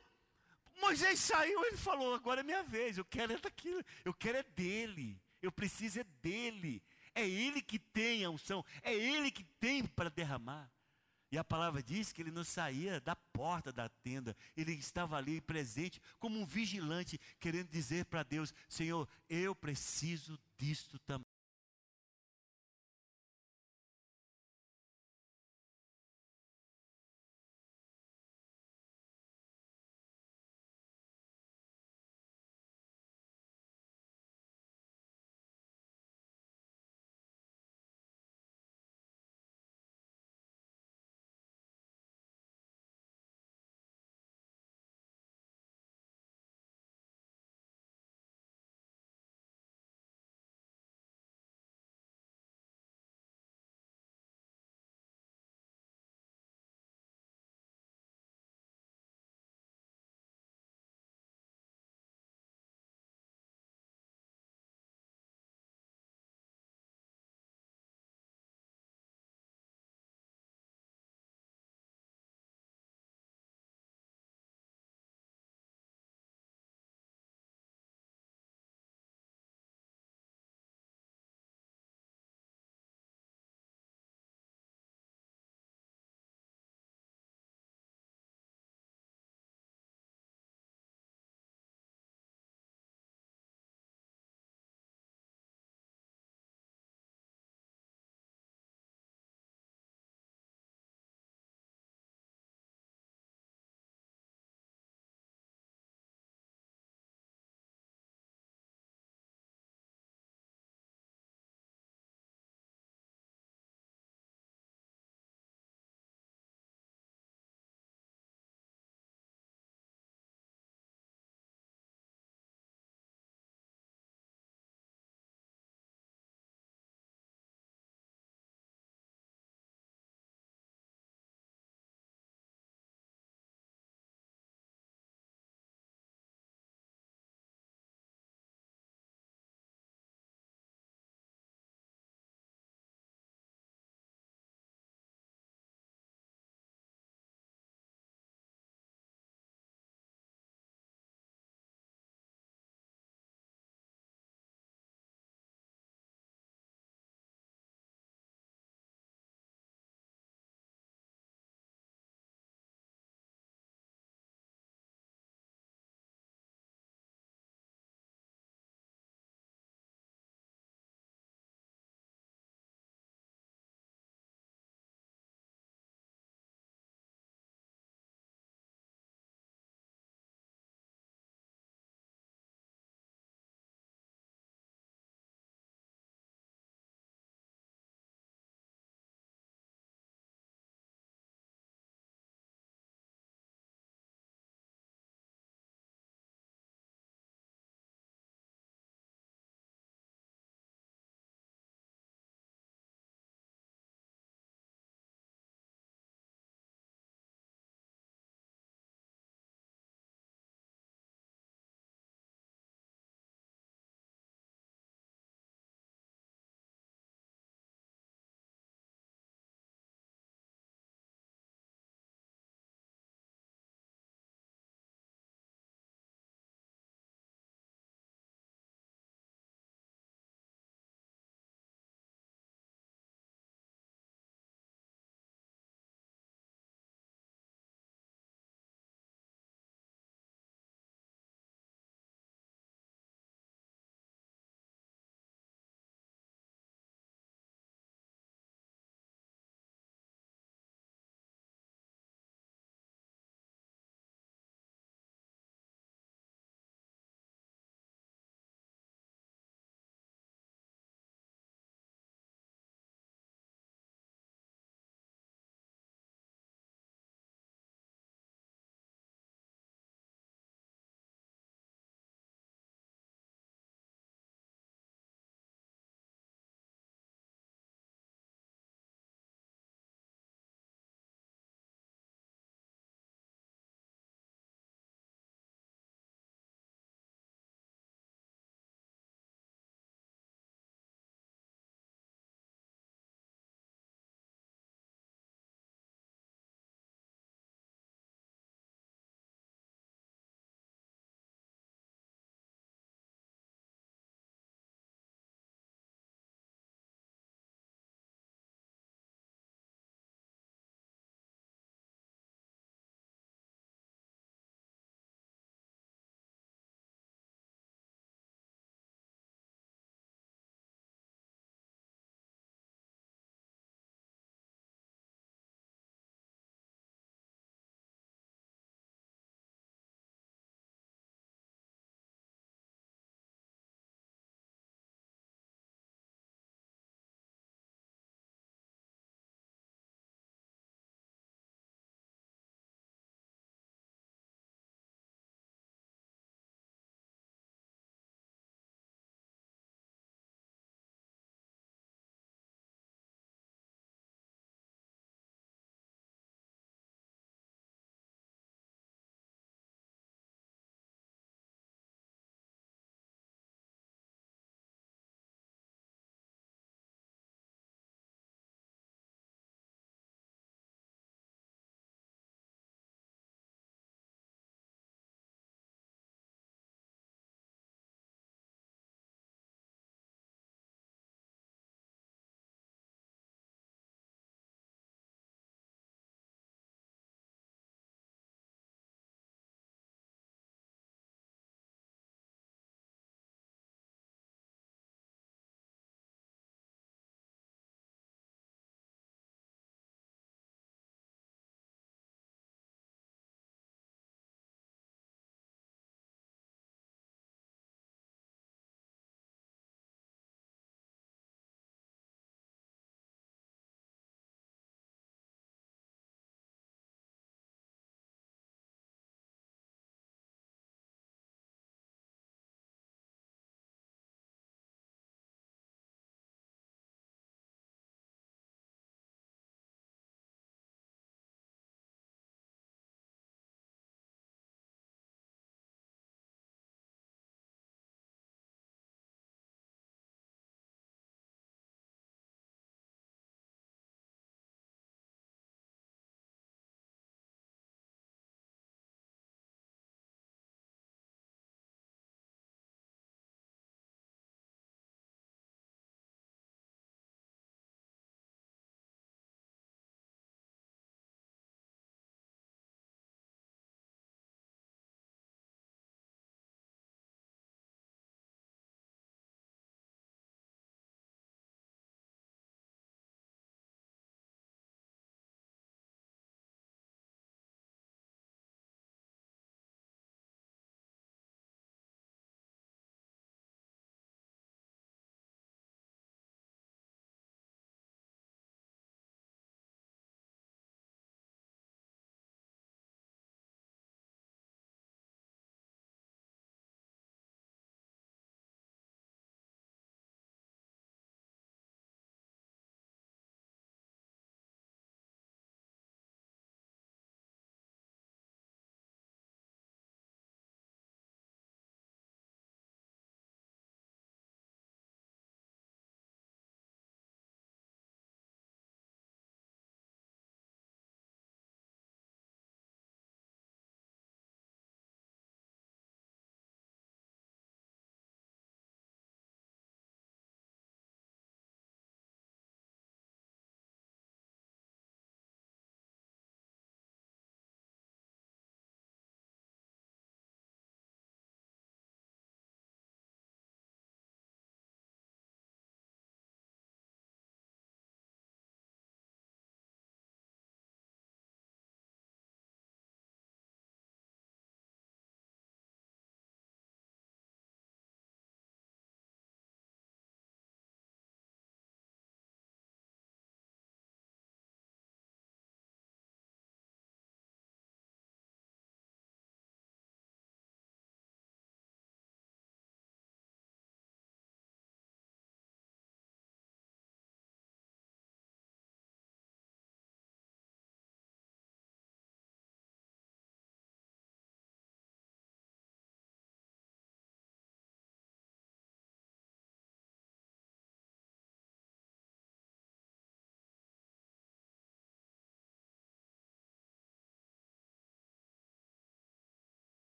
Moisés 0.79 1.19
saiu, 1.19 1.65
ele 1.65 1.75
falou: 1.75 2.15
agora 2.15 2.39
é 2.39 2.43
minha 2.43 2.63
vez, 2.63 2.97
eu 2.97 3.03
quero 3.03 3.33
é 3.33 3.37
daquilo, 3.37 3.83
eu 4.05 4.13
quero 4.13 4.37
é 4.37 4.43
dele. 4.43 5.24
Eu 5.45 5.51
preciso 5.51 5.99
é 5.99 6.03
dele. 6.21 6.81
É 7.13 7.27
ele 7.27 7.61
que 7.61 7.79
tem 7.79 8.25
a 8.25 8.29
unção, 8.29 8.63
é 8.81 8.93
ele 8.93 9.31
que 9.31 9.43
tem 9.59 9.85
para 9.85 10.09
derramar. 10.09 10.69
E 11.31 11.37
a 11.37 11.43
palavra 11.43 11.81
diz 11.81 12.11
que 12.11 12.21
ele 12.21 12.31
não 12.31 12.43
saía 12.43 12.99
da 13.01 13.15
porta 13.15 13.71
da 13.71 13.89
tenda, 13.89 14.35
ele 14.55 14.73
estava 14.73 15.17
ali 15.17 15.41
presente 15.41 16.01
como 16.19 16.39
um 16.39 16.45
vigilante, 16.45 17.19
querendo 17.39 17.69
dizer 17.69 18.05
para 18.05 18.23
Deus: 18.23 18.53
Senhor, 18.69 19.07
eu 19.29 19.55
preciso 19.55 20.39
disto 20.57 20.99
também. 20.99 21.34